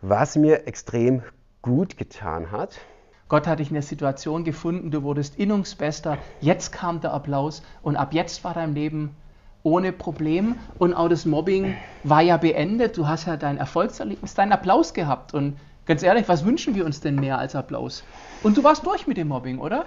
was 0.00 0.36
mir 0.36 0.66
extrem 0.66 1.22
gut 1.62 1.96
getan 1.96 2.50
hat. 2.50 2.80
Gott 3.28 3.46
hat 3.46 3.60
dich 3.60 3.68
in 3.68 3.74
der 3.74 3.82
Situation 3.82 4.44
gefunden, 4.44 4.90
du 4.90 5.02
wurdest 5.02 5.36
Innungsbester, 5.36 6.18
jetzt 6.40 6.72
kam 6.72 7.00
der 7.00 7.14
Applaus 7.14 7.62
und 7.82 7.96
ab 7.96 8.12
jetzt 8.12 8.44
war 8.44 8.54
dein 8.54 8.74
Leben 8.74 9.16
ohne 9.62 9.92
Problem 9.92 10.56
und 10.78 10.92
auch 10.92 11.08
das 11.08 11.24
Mobbing 11.24 11.76
war 12.02 12.20
ja 12.20 12.36
beendet. 12.36 12.96
Du 12.96 13.06
hast 13.06 13.26
ja 13.26 13.36
dein 13.36 13.58
Erfolgserlebnis, 13.58 14.34
deinen 14.34 14.52
Applaus 14.52 14.92
gehabt 14.92 15.34
und 15.34 15.56
Ganz 15.84 16.04
ehrlich, 16.04 16.28
was 16.28 16.44
wünschen 16.44 16.76
wir 16.76 16.84
uns 16.84 17.00
denn 17.00 17.16
mehr 17.16 17.38
als 17.38 17.56
Applaus? 17.56 18.04
Und 18.44 18.56
du 18.56 18.62
warst 18.62 18.86
durch 18.86 19.06
mit 19.08 19.16
dem 19.16 19.28
Mobbing, 19.28 19.58
oder? 19.58 19.86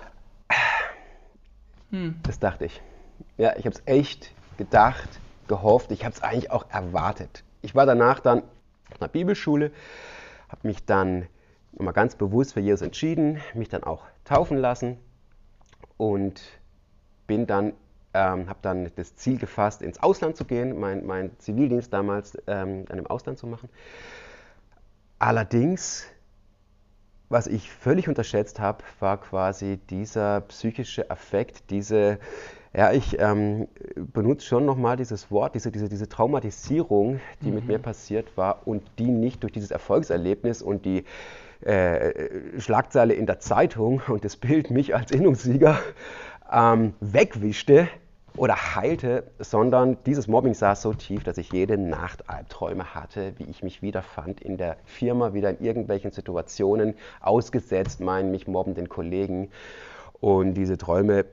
Hm. 1.91 2.15
Das 2.23 2.39
dachte 2.39 2.65
ich. 2.65 2.81
Ja, 3.37 3.55
ich 3.57 3.65
habe 3.65 3.75
es 3.75 3.83
echt 3.85 4.31
gedacht, 4.57 5.19
gehofft. 5.47 5.91
Ich 5.91 6.05
habe 6.05 6.15
es 6.15 6.21
eigentlich 6.21 6.51
auch 6.51 6.69
erwartet. 6.69 7.43
Ich 7.61 7.75
war 7.75 7.85
danach 7.85 8.19
dann 8.19 8.43
auf 8.91 9.01
einer 9.01 9.09
Bibelschule, 9.09 9.71
habe 10.49 10.67
mich 10.67 10.85
dann 10.85 11.27
nochmal 11.73 11.93
ganz 11.93 12.15
bewusst 12.15 12.53
für 12.53 12.59
Jesus 12.59 12.81
entschieden, 12.81 13.41
mich 13.53 13.69
dann 13.69 13.83
auch 13.83 14.03
taufen 14.23 14.57
lassen 14.57 14.97
und 15.97 16.41
bin 17.27 17.47
dann, 17.47 17.73
ähm, 18.13 18.47
habe 18.47 18.59
dann 18.61 18.91
das 18.95 19.15
Ziel 19.15 19.37
gefasst, 19.37 19.81
ins 19.81 20.01
Ausland 20.01 20.37
zu 20.37 20.45
gehen, 20.45 20.79
meinen 20.79 21.05
mein 21.05 21.37
Zivildienst 21.39 21.91
damals 21.91 22.37
ähm, 22.47 22.85
dann 22.85 22.99
im 22.99 23.07
Ausland 23.07 23.37
zu 23.37 23.47
machen. 23.47 23.69
Allerdings, 25.19 26.05
was 27.29 27.47
ich 27.47 27.71
völlig 27.71 28.07
unterschätzt 28.07 28.59
habe, 28.59 28.83
war 28.99 29.19
quasi 29.19 29.77
dieser 29.89 30.41
psychische 30.41 31.09
Affekt, 31.09 31.69
diese, 31.71 32.19
ja, 32.75 32.91
ich 32.91 33.19
ähm, 33.19 33.67
benutze 33.95 34.45
schon 34.45 34.65
nochmal 34.65 34.97
dieses 34.97 35.31
Wort, 35.31 35.55
diese, 35.55 35.71
diese, 35.71 35.89
diese 35.89 36.09
Traumatisierung, 36.09 37.19
die 37.41 37.49
mhm. 37.49 37.55
mit 37.55 37.67
mir 37.67 37.79
passiert 37.79 38.35
war 38.37 38.67
und 38.67 38.83
die 38.99 39.11
nicht 39.11 39.43
durch 39.43 39.53
dieses 39.53 39.71
Erfolgserlebnis 39.71 40.61
und 40.61 40.85
die 40.85 41.05
äh, 41.61 42.59
Schlagzeile 42.59 43.13
in 43.13 43.25
der 43.25 43.39
Zeitung 43.39 44.01
und 44.07 44.25
das 44.25 44.35
Bild 44.35 44.71
mich 44.71 44.95
als 44.95 45.11
Innungssieger 45.11 45.79
ähm, 46.51 46.93
wegwischte, 46.99 47.87
oder 48.37 48.75
heilte, 48.75 49.23
sondern 49.39 49.97
dieses 50.05 50.27
Mobbing 50.27 50.53
saß 50.53 50.81
so 50.81 50.93
tief, 50.93 51.23
dass 51.23 51.37
ich 51.37 51.51
jede 51.51 51.77
Nacht 51.77 52.29
Albträume 52.29 52.93
hatte, 52.93 53.33
wie 53.37 53.45
ich 53.45 53.63
mich 53.63 53.81
wiederfand 53.81 54.41
in 54.41 54.57
der 54.57 54.77
Firma, 54.83 55.33
wieder 55.33 55.51
in 55.51 55.65
irgendwelchen 55.65 56.11
Situationen 56.11 56.95
ausgesetzt, 57.21 58.01
meinen 58.01 58.31
mich 58.31 58.47
mobbenden 58.47 58.89
Kollegen. 58.89 59.51
Und 60.19 60.55
diese 60.55 60.77
Träume 60.77 61.25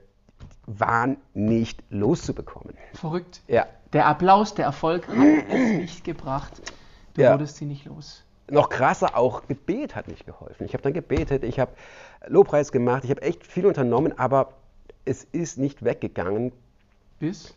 waren 0.67 1.17
nicht 1.35 1.83
loszubekommen. 1.91 2.77
Verrückt. 2.95 3.43
Ja. 3.49 3.67
Der 3.93 4.07
Applaus, 4.07 4.55
der 4.55 4.65
Erfolg 4.65 5.07
hat 5.09 5.17
es 5.49 5.73
nicht 5.73 6.05
gebracht. 6.05 6.53
Du 7.15 7.23
ja. 7.23 7.33
wurdest 7.33 7.57
sie 7.57 7.67
nicht 7.67 7.85
los. 7.85 8.25
Noch 8.51 8.69
krasser, 8.69 9.17
auch 9.17 9.47
Gebet 9.47 9.95
hat 9.95 10.09
nicht 10.09 10.27
geholfen. 10.27 10.65
Ich 10.65 10.73
habe 10.73 10.83
dann 10.83 10.93
gebetet, 10.93 11.45
ich 11.45 11.59
habe 11.59 11.73
Lobpreis 12.27 12.73
gemacht, 12.73 13.05
ich 13.05 13.11
habe 13.11 13.23
echt 13.23 13.47
viel 13.47 13.67
unternommen, 13.67 14.19
aber 14.19 14.55
es 15.05 15.25
ist 15.25 15.59
nicht 15.59 15.85
weggegangen, 15.85 16.53
bis? 17.19 17.55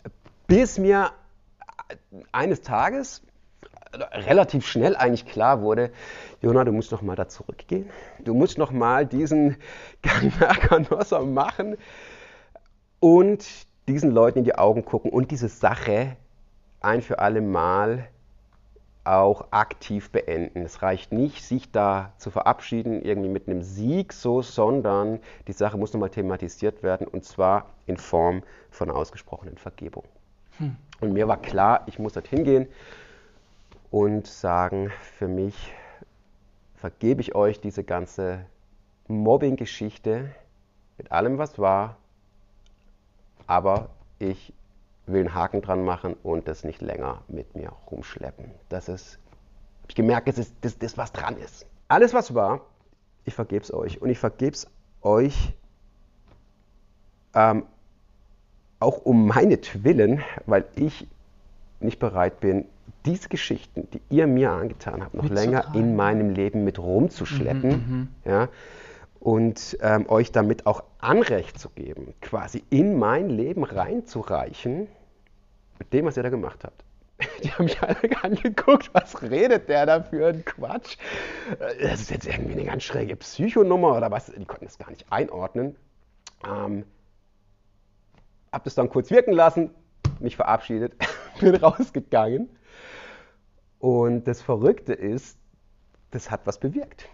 Bis 0.47 0.77
mir 0.77 1.11
eines 2.31 2.61
Tages 2.61 3.21
relativ 4.11 4.65
schnell 4.67 4.95
eigentlich 4.95 5.25
klar 5.25 5.61
wurde, 5.61 5.91
Jona, 6.41 6.63
du 6.63 6.71
musst 6.71 6.91
noch 6.91 7.01
mal 7.01 7.15
da 7.15 7.27
zurückgehen. 7.27 7.89
Du 8.19 8.33
musst 8.33 8.57
noch 8.57 8.71
mal 8.71 9.05
diesen 9.05 9.57
Canossa 10.01 11.21
machen 11.21 11.77
und 13.05 13.67
diesen 13.87 14.09
Leuten 14.09 14.39
in 14.39 14.45
die 14.45 14.55
Augen 14.55 14.83
gucken 14.83 15.11
und 15.11 15.29
diese 15.29 15.47
Sache 15.47 16.17
ein 16.81 17.03
für 17.03 17.19
alle 17.19 17.39
Mal 17.39 18.07
auch 19.03 19.49
aktiv 19.51 20.09
beenden. 20.09 20.63
Es 20.63 20.81
reicht 20.81 21.11
nicht, 21.11 21.45
sich 21.45 21.71
da 21.71 22.13
zu 22.17 22.31
verabschieden, 22.31 23.03
irgendwie 23.03 23.29
mit 23.29 23.47
einem 23.47 23.61
Sieg 23.61 24.11
so, 24.11 24.41
sondern 24.41 25.19
die 25.47 25.51
Sache 25.51 25.77
muss 25.77 25.93
nochmal 25.93 26.09
thematisiert 26.09 26.81
werden 26.81 27.05
und 27.05 27.23
zwar 27.25 27.67
in 27.85 27.97
Form 27.97 28.41
von 28.71 28.89
ausgesprochenen 28.89 29.59
Vergebung. 29.59 30.05
Hm. 30.57 30.75
Und 30.99 31.13
mir 31.13 31.27
war 31.27 31.39
klar, 31.39 31.83
ich 31.85 31.99
muss 31.99 32.13
dorthin 32.13 32.43
gehen 32.43 32.67
und 33.91 34.25
sagen, 34.25 34.91
für 35.19 35.27
mich 35.27 35.75
vergebe 36.73 37.21
ich 37.21 37.35
euch 37.35 37.59
diese 37.59 37.83
ganze 37.83 38.47
Mobbing-Geschichte 39.07 40.31
mit 40.97 41.11
allem, 41.11 41.37
was 41.37 41.59
war, 41.59 41.97
aber 43.47 43.89
ich 44.19 44.53
will 45.05 45.21
einen 45.21 45.33
Haken 45.33 45.61
dran 45.61 45.83
machen 45.83 46.15
und 46.23 46.47
das 46.47 46.63
nicht 46.63 46.81
länger 46.81 47.21
mit 47.27 47.55
mir 47.55 47.71
rumschleppen. 47.89 48.45
Das 48.69 48.89
ist 48.89 49.19
ich 49.87 49.95
gemerkt, 49.95 50.27
dass, 50.27 50.59
dass, 50.61 50.77
dass 50.77 50.97
was 50.97 51.11
dran 51.11 51.37
ist. 51.37 51.65
Alles, 51.87 52.13
was 52.13 52.33
war, 52.33 52.61
ich 53.23 53.33
vergebe 53.33 53.63
es 53.63 53.73
euch. 53.73 54.01
Und 54.01 54.09
ich 54.09 54.17
vergebe 54.17 54.53
es 54.53 54.67
euch 55.01 55.53
ähm, 57.35 57.65
auch 58.79 59.05
um 59.05 59.27
meinetwillen, 59.27 60.23
weil 60.45 60.65
ich 60.75 61.07
nicht 61.79 61.99
bereit 61.99 62.39
bin, 62.39 62.65
diese 63.05 63.29
Geschichten, 63.29 63.87
die 63.91 64.01
ihr 64.09 64.25
mir 64.25 64.51
angetan 64.51 65.03
habt, 65.03 65.13
noch 65.13 65.29
länger 65.29 65.73
in 65.75 65.95
meinem 65.95 66.31
Leben 66.31 66.63
mit 66.63 66.79
rumzuschleppen 66.79 67.69
mhm, 67.69 67.97
mhm, 67.97 68.07
ja, 68.25 68.49
und 69.19 69.77
ähm, 69.81 70.09
euch 70.09 70.31
damit 70.31 70.65
auch 70.65 70.83
Anrecht 71.05 71.59
zu 71.59 71.69
geben, 71.69 72.13
quasi 72.21 72.63
in 72.69 72.97
mein 72.97 73.29
Leben 73.29 73.63
reinzureichen 73.63 74.87
mit 75.79 75.93
dem, 75.93 76.05
was 76.05 76.17
ihr 76.17 76.23
da 76.23 76.29
gemacht 76.29 76.63
habt. 76.63 76.83
Die 77.43 77.51
haben 77.51 77.65
mich 77.65 77.81
alle 77.81 77.97
angeguckt, 78.23 78.89
was 78.93 79.21
redet 79.21 79.69
der 79.69 79.85
da 79.85 80.03
für 80.03 80.27
ein 80.27 80.43
Quatsch? 80.43 80.97
Äh, 81.59 81.87
das 81.87 82.01
ist 82.01 82.11
jetzt 82.11 82.27
irgendwie 82.27 82.53
eine 82.53 82.65
ganz 82.65 82.83
schräge 82.83 83.15
Psychonummer 83.15 83.95
oder 83.95 84.11
was? 84.11 84.27
Die 84.27 84.45
konnten 84.45 84.65
das 84.65 84.77
gar 84.77 84.89
nicht 84.89 85.05
einordnen. 85.11 85.75
Ähm, 86.45 86.85
hab 88.51 88.63
das 88.63 88.75
dann 88.75 88.89
kurz 88.89 89.11
wirken 89.11 89.33
lassen, 89.33 89.69
mich 90.19 90.35
verabschiedet, 90.35 90.93
bin 91.39 91.55
rausgegangen. 91.55 92.49
Und 93.79 94.25
das 94.25 94.41
Verrückte 94.41 94.93
ist, 94.93 95.37
das 96.11 96.31
hat 96.31 96.41
was 96.45 96.59
bewirkt. 96.59 97.09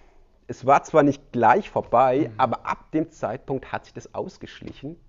Es 0.52 0.66
war 0.66 0.84
zwar 0.84 1.04
nicht 1.04 1.32
gleich 1.32 1.70
vorbei, 1.70 2.30
mhm. 2.30 2.34
aber 2.38 2.66
ab 2.66 2.92
dem 2.92 3.10
Zeitpunkt 3.10 3.72
hat 3.72 3.86
sich 3.86 3.94
das 3.94 4.14
ausgeschlichen. 4.14 5.00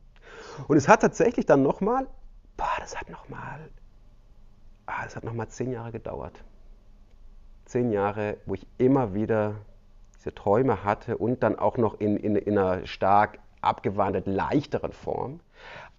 Und 0.69 0.77
es 0.77 0.87
hat 0.87 1.01
tatsächlich 1.01 1.47
dann 1.47 1.63
nochmal, 1.63 2.07
das 2.79 2.97
hat 2.97 3.11
nochmal 3.11 3.69
ah, 4.87 5.03
es 5.05 5.17
hat 5.17 5.25
nochmal 5.25 5.49
zehn 5.49 5.73
Jahre 5.73 5.91
gedauert. 5.91 6.45
Zehn 7.65 7.91
Jahre, 7.91 8.37
wo 8.47 8.55
ich 8.55 8.67
immer 8.79 9.15
wieder 9.15 9.57
diese 10.17 10.33
Träume 10.33 10.85
hatte 10.85 11.19
und 11.19 11.43
dann 11.43 11.59
auch 11.59 11.77
noch 11.77 11.99
in, 11.99 12.17
in, 12.17 12.37
in 12.37 12.57
einer 12.57 12.87
stark 12.87 13.41
abgewandelt 13.63 14.29
leichteren 14.29 14.93
Form. 14.93 15.41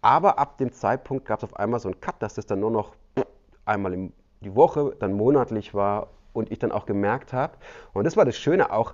Aber 0.01 0.39
ab 0.39 0.57
dem 0.57 0.71
Zeitpunkt 0.71 1.25
gab 1.25 1.39
es 1.39 1.43
auf 1.43 1.57
einmal 1.57 1.81
so 1.81 1.89
einen 1.89 1.99
Cut, 1.99 2.21
dass 2.21 2.35
das 2.35 2.45
dann 2.45 2.61
nur 2.61 2.71
noch 2.71 2.95
einmal 3.65 3.93
in 3.93 4.13
die 4.39 4.55
Woche, 4.55 4.95
dann 4.99 5.11
monatlich 5.11 5.73
war 5.73 6.07
und 6.31 6.49
ich 6.49 6.59
dann 6.59 6.71
auch 6.71 6.85
gemerkt 6.85 7.33
habe, 7.33 7.57
und 7.93 8.05
das 8.05 8.15
war 8.15 8.23
das 8.23 8.37
Schöne 8.37 8.71
auch, 8.71 8.93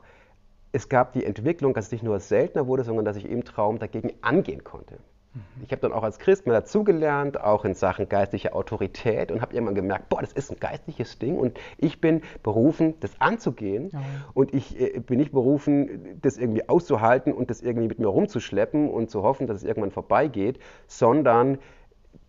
es 0.72 0.90
gab 0.90 1.14
die 1.14 1.26
Entwicklung, 1.26 1.74
dass 1.74 1.88
es 1.88 1.92
nicht 1.92 2.04
nur 2.04 2.20
seltener 2.20 2.68
wurde, 2.68 2.84
sondern 2.84 3.06
dass 3.06 3.18
ich 3.18 3.26
im 3.26 3.44
Traum 3.44 3.80
dagegen 3.80 4.14
angehen 4.22 4.64
konnte. 4.64 5.00
Mhm. 5.34 5.64
Ich 5.64 5.72
habe 5.72 5.82
dann 5.82 5.94
auch 5.94 6.04
als 6.04 6.20
Christ 6.20 6.46
mehr 6.46 6.56
dazugelernt, 6.56 7.40
auch 7.40 7.66
in 7.66 7.74
Sachen 7.74 8.10
geistliche 8.10 8.54
Autorität 8.54 9.32
und 9.32 9.42
habe 9.42 9.54
irgendwann 9.54 9.76
gemerkt, 9.76 10.10
boah, 10.10 10.22
das 10.22 10.34
ist 10.34 10.52
ein 10.52 10.60
geistliches 10.60 11.20
Ding 11.20 11.38
und 11.38 11.60
ich 11.78 12.02
bin 12.02 12.22
berufen, 12.44 12.96
das 13.00 13.20
anzugehen 13.20 13.90
ja. 13.92 14.02
und 14.34 14.54
ich 14.54 14.80
äh, 14.80 15.00
bin 15.00 15.20
nicht 15.20 15.32
berufen, 15.32 16.20
das 16.22 16.38
irgendwie 16.38 16.68
auszuhalten 16.68 17.34
und 17.34 17.50
das 17.50 17.62
irgendwie 17.62 17.88
mit 17.88 18.00
mir 18.00 18.08
rumzuschleppen 18.08 18.90
und 18.90 19.10
zu 19.10 19.24
hoffen, 19.24 19.48
dass 19.48 19.58
es 19.58 19.64
irgendwann 19.64 19.92
vorbeigeht, 19.92 20.60
sondern 20.88 21.60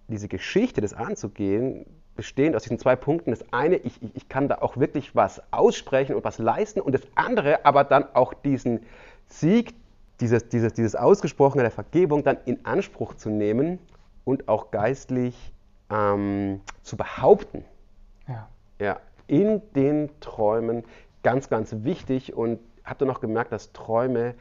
diese 0.09 0.29
Geschichte, 0.29 0.81
das 0.81 0.93
anzugehen, 0.93 1.87
bestehend 2.17 2.57
aus 2.57 2.63
diesen 2.63 2.79
zwei 2.79 2.97
Punkten. 2.97 3.31
Das 3.31 3.45
eine, 3.53 3.77
ich, 3.77 3.99
ich 4.15 4.29
kann 4.29 4.49
da 4.49 4.59
auch 4.59 4.77
wirklich 4.77 5.15
was 5.15 5.43
aussprechen 5.53 6.15
und 6.15 6.25
was 6.25 6.39
leisten 6.39 6.81
und 6.81 6.93
das 6.93 7.03
andere 7.15 7.65
aber 7.65 7.85
dann 7.85 8.05
auch 8.15 8.35
diesen 8.35 8.81
Sieg, 9.27 9.75
dieses, 10.21 10.49
dieses, 10.49 10.75
dieses 10.75 10.95
Ausgesprochene 10.95 11.63
der 11.63 11.71
Vergebung 11.71 12.25
dann 12.25 12.39
in 12.45 12.65
Anspruch 12.65 13.15
zu 13.15 13.31
nehmen 13.31 13.79
und 14.25 14.49
auch 14.49 14.71
geistlich 14.71 15.53
ähm, 15.91 16.61
zu 16.83 16.97
behaupten. 16.97 17.65
Ja. 18.29 18.49
ja. 18.79 19.01
In 19.27 19.63
den 19.75 20.11
Träumen 20.21 20.85
ganz, 21.23 21.49
ganz 21.49 21.75
wichtig 21.85 22.35
und 22.35 22.59
habe 22.85 22.99
dann 23.01 23.09
noch 23.09 23.21
gemerkt, 23.21 23.53
dass 23.53 23.73
Träume 23.73 24.35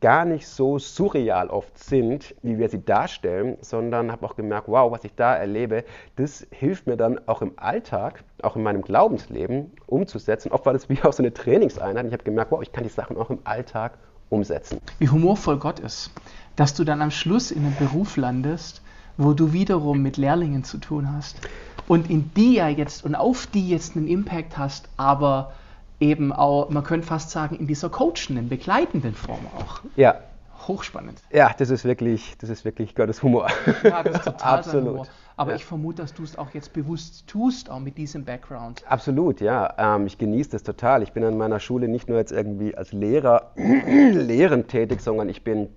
gar 0.00 0.24
nicht 0.24 0.46
so 0.46 0.78
surreal 0.78 1.48
oft 1.48 1.76
sind, 1.78 2.34
wie 2.42 2.58
wir 2.58 2.68
sie 2.68 2.84
darstellen, 2.84 3.56
sondern 3.60 4.12
habe 4.12 4.24
auch 4.26 4.36
gemerkt, 4.36 4.68
wow, 4.68 4.92
was 4.92 5.04
ich 5.04 5.14
da 5.14 5.34
erlebe, 5.34 5.84
das 6.16 6.46
hilft 6.50 6.86
mir 6.86 6.96
dann 6.96 7.20
auch 7.26 7.42
im 7.42 7.52
Alltag, 7.56 8.22
auch 8.42 8.56
in 8.56 8.62
meinem 8.62 8.82
Glaubensleben 8.82 9.72
umzusetzen. 9.86 10.52
Oft 10.52 10.66
war 10.66 10.72
das 10.72 10.88
wie 10.88 11.02
auch 11.02 11.12
so 11.12 11.22
eine 11.22 11.34
Trainingseinheit. 11.34 12.06
Ich 12.06 12.12
habe 12.12 12.24
gemerkt, 12.24 12.52
wow, 12.52 12.62
ich 12.62 12.72
kann 12.72 12.84
die 12.84 12.90
Sachen 12.90 13.16
auch 13.16 13.30
im 13.30 13.40
Alltag 13.44 13.98
umsetzen. 14.30 14.80
Wie 14.98 15.08
humorvoll 15.08 15.58
Gott 15.58 15.80
ist, 15.80 16.12
dass 16.56 16.74
du 16.74 16.84
dann 16.84 17.02
am 17.02 17.10
Schluss 17.10 17.50
in 17.50 17.64
einem 17.64 17.76
Beruf 17.76 18.16
landest, 18.16 18.82
wo 19.16 19.32
du 19.32 19.52
wiederum 19.52 20.00
mit 20.00 20.16
Lehrlingen 20.16 20.62
zu 20.62 20.78
tun 20.78 21.12
hast 21.12 21.40
und 21.88 22.08
in 22.08 22.30
die 22.36 22.54
ja 22.54 22.68
jetzt 22.68 23.04
und 23.04 23.14
auf 23.16 23.46
die 23.48 23.68
jetzt 23.68 23.96
einen 23.96 24.06
Impact 24.06 24.58
hast, 24.58 24.88
aber 24.96 25.52
eben 26.00 26.32
auch, 26.32 26.70
man 26.70 26.84
könnte 26.84 27.06
fast 27.06 27.30
sagen, 27.30 27.56
in 27.56 27.66
dieser 27.66 27.88
coachenden, 27.90 28.48
begleitenden 28.48 29.14
Form 29.14 29.46
auch. 29.58 29.80
Ja. 29.96 30.20
Hochspannend. 30.66 31.22
Ja, 31.32 31.54
das 31.56 31.70
ist 31.70 31.84
wirklich, 31.84 32.36
das 32.38 32.50
ist 32.50 32.64
wirklich 32.64 32.94
Gottes 32.94 33.22
Humor. 33.22 33.48
Ja, 33.82 34.02
das 34.02 34.16
ist 34.16 34.24
total 34.24 34.58
Absolut. 34.58 34.88
Humor. 34.88 35.06
Aber 35.36 35.52
ja. 35.52 35.56
ich 35.56 35.64
vermute, 35.64 36.02
dass 36.02 36.14
du 36.14 36.24
es 36.24 36.36
auch 36.36 36.52
jetzt 36.52 36.72
bewusst 36.72 37.28
tust, 37.28 37.70
auch 37.70 37.78
mit 37.78 37.96
diesem 37.96 38.24
Background. 38.24 38.82
Absolut, 38.88 39.40
ja. 39.40 39.72
Ähm, 39.78 40.06
ich 40.06 40.18
genieße 40.18 40.50
das 40.50 40.64
total. 40.64 41.02
Ich 41.04 41.12
bin 41.12 41.22
an 41.22 41.38
meiner 41.38 41.60
Schule 41.60 41.86
nicht 41.86 42.08
nur 42.08 42.18
jetzt 42.18 42.32
irgendwie 42.32 42.74
als 42.74 42.92
Lehrer 42.92 43.52
lehrend 43.56 44.68
tätig, 44.68 45.00
sondern 45.00 45.28
ich 45.28 45.44
bin, 45.44 45.68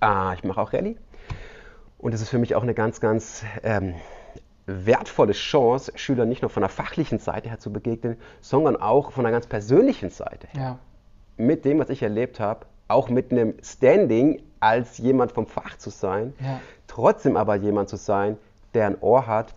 äh, 0.00 0.34
ich 0.34 0.44
mache 0.44 0.60
auch 0.60 0.72
Rallye. 0.72 0.96
Und 1.98 2.14
es 2.14 2.20
ist 2.20 2.28
für 2.28 2.38
mich 2.38 2.54
auch 2.54 2.62
eine 2.62 2.74
ganz, 2.74 3.00
ganz 3.00 3.44
ähm, 3.64 3.94
wertvolle 4.66 5.32
Chance, 5.32 5.92
Schülern 5.94 6.28
nicht 6.28 6.42
nur 6.42 6.50
von 6.50 6.60
der 6.60 6.70
fachlichen 6.70 7.18
Seite 7.18 7.48
her 7.48 7.58
zu 7.58 7.72
begegnen, 7.72 8.16
sondern 8.40 8.76
auch 8.76 9.12
von 9.12 9.24
einer 9.24 9.32
ganz 9.32 9.46
persönlichen 9.46 10.10
Seite 10.10 10.48
her. 10.48 10.60
Ja. 10.60 10.78
Mit 11.36 11.64
dem, 11.64 11.78
was 11.78 11.88
ich 11.90 12.02
erlebt 12.02 12.40
habe, 12.40 12.66
auch 12.88 13.08
mit 13.08 13.30
einem 13.30 13.54
Standing 13.62 14.42
als 14.60 14.98
jemand 14.98 15.32
vom 15.32 15.46
Fach 15.46 15.76
zu 15.78 15.90
sein, 15.90 16.34
ja. 16.40 16.60
trotzdem 16.86 17.36
aber 17.36 17.56
jemand 17.56 17.88
zu 17.88 17.96
sein, 17.96 18.38
der 18.74 18.86
ein 18.86 19.00
Ohr 19.00 19.26
hat 19.26 19.54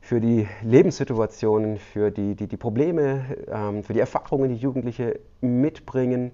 für 0.00 0.20
die 0.20 0.46
Lebenssituationen, 0.62 1.78
für 1.78 2.10
die, 2.10 2.34
die, 2.34 2.46
die 2.46 2.56
Probleme, 2.56 3.24
ähm, 3.48 3.82
für 3.82 3.92
die 3.92 4.00
Erfahrungen, 4.00 4.50
die 4.50 4.56
Jugendliche 4.56 5.18
mitbringen 5.40 6.30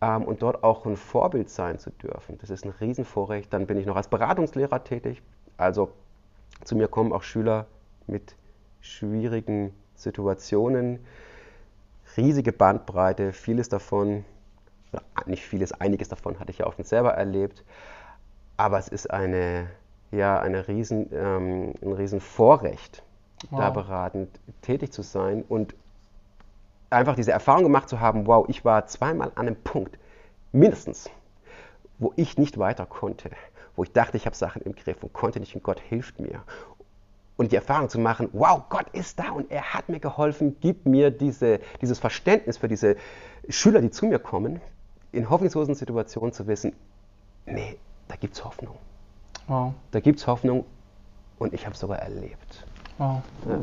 ähm, 0.00 0.24
und 0.24 0.42
dort 0.42 0.64
auch 0.64 0.84
ein 0.84 0.96
Vorbild 0.96 1.48
sein 1.48 1.78
zu 1.78 1.90
dürfen. 1.90 2.38
Das 2.40 2.50
ist 2.50 2.64
ein 2.64 2.72
Riesenvorrecht. 2.80 3.52
Dann 3.52 3.66
bin 3.66 3.78
ich 3.78 3.86
noch 3.86 3.96
als 3.96 4.08
Beratungslehrer 4.08 4.82
tätig. 4.82 5.22
Also 5.56 5.92
zu 6.64 6.76
mir 6.76 6.88
kommen 6.88 7.12
auch 7.12 7.22
Schüler 7.22 7.66
mit 8.06 8.34
schwierigen 8.80 9.74
Situationen, 9.94 10.98
riesige 12.16 12.52
Bandbreite, 12.52 13.32
vieles 13.32 13.68
davon, 13.68 14.24
nicht 15.26 15.44
vieles, 15.44 15.72
einiges 15.72 16.08
davon 16.08 16.38
hatte 16.38 16.50
ich 16.50 16.58
ja 16.58 16.66
auch 16.66 16.74
schon 16.74 16.84
selber 16.84 17.14
erlebt, 17.14 17.64
aber 18.56 18.78
es 18.78 18.88
ist 18.88 19.10
eine 19.10 19.68
ja 20.14 20.40
eine 20.40 20.68
riesen, 20.68 21.10
ähm, 21.12 21.74
ein 21.82 21.92
riesen 21.92 22.20
Vorrecht, 22.20 23.02
wow. 23.50 23.60
da 23.60 23.70
beratend 23.70 24.28
tätig 24.62 24.92
zu 24.92 25.02
sein 25.02 25.44
und 25.48 25.74
einfach 26.90 27.16
diese 27.16 27.32
Erfahrung 27.32 27.64
gemacht 27.64 27.88
zu 27.88 28.00
haben, 28.00 28.26
wow, 28.26 28.46
ich 28.48 28.64
war 28.64 28.86
zweimal 28.86 29.32
an 29.34 29.48
einem 29.48 29.56
Punkt, 29.56 29.98
mindestens, 30.52 31.10
wo 31.98 32.12
ich 32.16 32.38
nicht 32.38 32.58
weiter 32.58 32.86
konnte, 32.86 33.30
wo 33.76 33.82
ich 33.82 33.92
dachte, 33.92 34.16
ich 34.16 34.26
habe 34.26 34.36
Sachen 34.36 34.62
im 34.62 34.74
Griff 34.74 35.02
und 35.02 35.12
konnte 35.12 35.40
nicht 35.40 35.54
und 35.54 35.62
Gott 35.62 35.80
hilft 35.80 36.20
mir. 36.20 36.42
Und 37.36 37.50
die 37.50 37.56
Erfahrung 37.56 37.88
zu 37.88 37.98
machen, 37.98 38.28
wow, 38.32 38.62
Gott 38.68 38.88
ist 38.92 39.18
da 39.18 39.30
und 39.30 39.50
er 39.50 39.74
hat 39.74 39.88
mir 39.88 39.98
geholfen, 39.98 40.56
gibt 40.60 40.86
mir 40.86 41.10
diese, 41.10 41.60
dieses 41.80 41.98
Verständnis 41.98 42.58
für 42.58 42.68
diese 42.68 42.96
Schüler, 43.48 43.80
die 43.80 43.90
zu 43.90 44.06
mir 44.06 44.20
kommen, 44.20 44.60
in 45.10 45.28
hoffnungslosen 45.30 45.74
Situationen 45.74 46.32
zu 46.32 46.46
wissen, 46.46 46.72
nee, 47.46 47.76
da 48.08 48.16
gibt 48.16 48.34
es 48.34 48.44
Hoffnung. 48.44 48.76
Wow. 49.48 49.74
Da 49.90 50.00
gibt 50.00 50.20
es 50.20 50.26
Hoffnung 50.26 50.64
und 51.38 51.52
ich 51.54 51.64
habe 51.64 51.74
es 51.74 51.80
sogar 51.80 51.98
erlebt. 51.98 52.64
Wow. 52.98 53.22
Ja. 53.48 53.60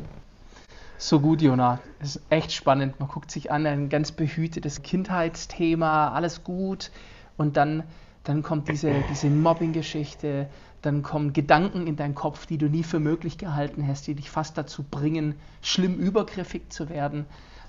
So 0.97 1.19
gut, 1.19 1.41
Jona. 1.41 1.80
Es 2.00 2.17
ist 2.17 2.21
echt 2.30 2.52
spannend. 2.52 3.00
Man 3.00 3.10
guckt 3.10 3.32
sich 3.32 3.52
an, 3.52 3.65
ein 3.65 3.89
ganz 3.89 4.12
behütetes 4.12 4.84
Kindheitsthema, 4.84 6.12
alles 6.12 6.43
gut. 6.43 6.91
Und 7.38 7.58
dann, 7.58 7.84
dann 8.23 8.43
kommt 8.43 8.69
diese, 8.69 8.93
diese 9.10 9.29
Mobbing-Geschichte, 9.29 10.47
dann 10.81 11.03
kommen 11.03 11.34
Gedanken 11.34 11.88
in 11.88 11.95
deinen 11.95 12.15
Kopf, 12.15 12.45
die 12.45 12.57
du 12.57 12.67
nie 12.67 12.84
für 12.84 12.99
möglich 12.99 13.38
gehalten 13.38 13.88
hast, 13.88 14.07
die 14.07 14.15
dich 14.15 14.30
fast 14.30 14.57
dazu 14.57 14.84
bringen, 14.84 15.36
schlimm 15.61 15.95
übergriffig 15.95 16.69
zu 16.69 16.89
werden. 16.89 17.26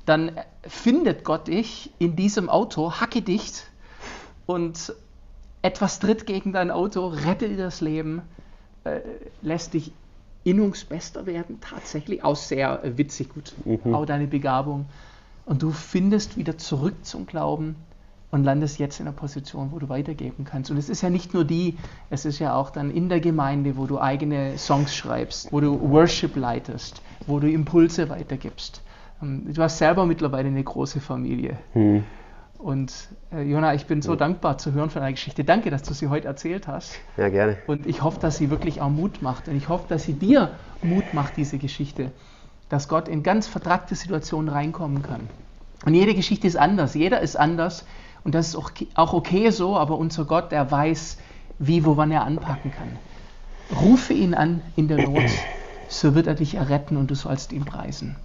Dann 0.07 0.33
findet 0.63 1.25
Gott 1.25 1.49
dich 1.49 1.93
in 1.99 2.17
diesem 2.17 2.49
Auto 2.49 2.93
hackedicht 2.93 3.67
und 4.47 4.95
etwas 5.63 6.01
tritt 6.01 6.27
gegen 6.27 6.53
dein 6.53 6.71
Auto, 6.71 7.07
rettet 7.07 7.53
dir 7.53 7.57
das 7.57 7.81
Leben, 7.81 8.23
äh, 8.85 9.01
lässt 9.43 9.75
dich 9.75 9.93
innungsbester 10.45 11.25
werden, 11.27 11.61
tatsächlich, 11.61 12.25
auch 12.25 12.37
sehr 12.37 12.83
äh, 12.83 12.99
witzig, 12.99 13.29
gut, 13.29 13.55
mhm. 13.65 13.95
auch 13.95 14.05
deine 14.05 14.27
Begabung. 14.27 14.87
Und 15.45 15.63
du 15.63 15.71
findest 15.71 16.37
wieder 16.37 16.59
zurück 16.59 16.95
zum 17.03 17.27
Glauben 17.27 17.77
und 18.33 18.45
landest 18.45 18.79
jetzt 18.79 18.99
in 18.99 19.07
einer 19.07 19.15
Position, 19.15 19.71
wo 19.73 19.79
du 19.79 19.89
weitergeben 19.91 20.45
kannst. 20.45 20.71
Und 20.71 20.79
es 20.79 20.89
ist 20.89 21.03
ja 21.03 21.11
nicht 21.11 21.35
nur 21.35 21.45
die, 21.45 21.77
es 22.09 22.25
ist 22.25 22.39
ja 22.39 22.55
auch 22.55 22.71
dann 22.71 22.91
in 22.91 23.09
der 23.11 23.21
Gemeinde, 23.21 23.77
wo 23.77 23.87
du 23.87 24.01
eigene 24.01 24.57
Songs 24.57 24.97
schreibst, 24.97 25.53
wo 25.53 25.61
du 25.61 25.79
Worship 25.91 26.35
leitest, 26.35 27.03
wo 27.27 27.39
du 27.39 27.49
Impulse 27.49 28.09
weitergibst. 28.09 28.83
Ähm, 29.23 29.53
du 29.53 29.63
hast 29.63 29.77
selber 29.79 30.07
mittlerweile 30.07 30.49
eine 30.49 30.65
große 30.65 31.01
Familie. 31.01 31.59
Hm. 31.75 32.05
Und 32.57 33.09
äh, 33.33 33.43
Jona, 33.43 33.75
ich 33.75 33.85
bin 33.87 34.01
so 34.01 34.13
ja. 34.13 34.17
dankbar 34.17 34.57
zu 34.57 34.73
hören 34.73 34.89
von 34.89 35.03
deiner 35.03 35.13
Geschichte. 35.13 35.45
Danke, 35.45 35.69
dass 35.69 35.83
du 35.83 35.93
sie 35.93 36.09
heute 36.09 36.29
erzählt 36.29 36.67
hast. 36.67 36.95
Ja, 37.19 37.29
gerne. 37.29 37.59
Und 37.67 37.87
ich 37.87 38.03
hoffe, 38.03 38.19
dass 38.19 38.39
sie 38.39 38.49
wirklich 38.49 38.81
auch 38.81 38.89
Mut 38.89 39.21
macht. 39.21 39.49
Und 39.49 39.57
ich 39.57 39.69
hoffe, 39.69 39.85
dass 39.89 40.05
sie 40.05 40.15
dir 40.15 40.53
Mut 40.81 41.13
macht, 41.13 41.37
diese 41.37 41.59
Geschichte. 41.59 42.13
Dass 42.71 42.89
Gott 42.89 43.09
in 43.09 43.23
ganz 43.23 43.47
vertragte 43.47 43.95
Situationen 43.95 44.49
reinkommen 44.49 45.03
kann. 45.03 45.29
Und 45.85 45.93
jede 45.95 46.15
Geschichte 46.15 46.47
ist 46.47 46.57
anders. 46.57 46.95
Jeder 46.95 47.21
ist 47.21 47.37
anders. 47.37 47.85
Und 48.25 48.35
das 48.35 48.49
ist 48.49 48.57
auch 48.95 49.13
okay 49.13 49.51
so, 49.51 49.77
aber 49.77 49.99
unser 49.99 50.25
Gott, 50.25 50.53
der 50.53 50.71
weiß, 50.71 51.19
wie, 51.59 51.85
wo, 51.85 51.97
wann 51.97 52.11
er 52.11 52.25
anpacken 52.25 52.71
kann. 52.71 52.99
Rufe 53.81 54.13
ihn 54.13 54.35
an 54.35 54.61
in 54.77 54.89
der 54.89 55.09
Not, 55.09 55.31
so 55.89 56.15
wird 56.15 56.27
er 56.27 56.35
dich 56.35 56.55
erretten 56.55 56.97
und 56.97 57.11
du 57.11 57.15
sollst 57.15 57.53
ihn 57.53 57.65
preisen. 57.65 58.17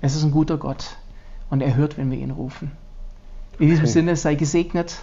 Es 0.00 0.16
ist 0.16 0.24
ein 0.24 0.32
guter 0.32 0.56
Gott 0.56 0.96
und 1.50 1.60
er 1.60 1.76
hört, 1.76 1.96
wenn 1.96 2.10
wir 2.10 2.18
ihn 2.18 2.30
rufen. 2.30 2.72
In 3.58 3.68
diesem 3.68 3.86
Sinne 3.86 4.16
sei 4.16 4.34
gesegnet 4.34 5.02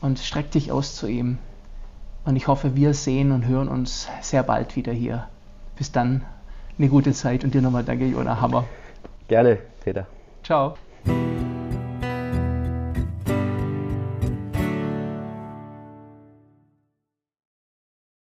und 0.00 0.18
streck 0.18 0.50
dich 0.50 0.72
aus 0.72 0.96
zu 0.96 1.06
ihm. 1.06 1.38
Und 2.24 2.36
ich 2.36 2.46
hoffe, 2.46 2.74
wir 2.74 2.94
sehen 2.94 3.32
und 3.32 3.46
hören 3.46 3.68
uns 3.68 4.08
sehr 4.20 4.42
bald 4.42 4.76
wieder 4.76 4.92
hier. 4.92 5.28
Bis 5.76 5.92
dann, 5.92 6.24
eine 6.78 6.88
gute 6.88 7.12
Zeit 7.12 7.44
und 7.44 7.54
dir 7.54 7.62
nochmal 7.62 7.84
danke, 7.84 8.06
Jona 8.06 8.40
Hammer. 8.40 8.64
Gerne, 9.28 9.58
Peter. 9.84 10.06
Ciao. 10.42 10.76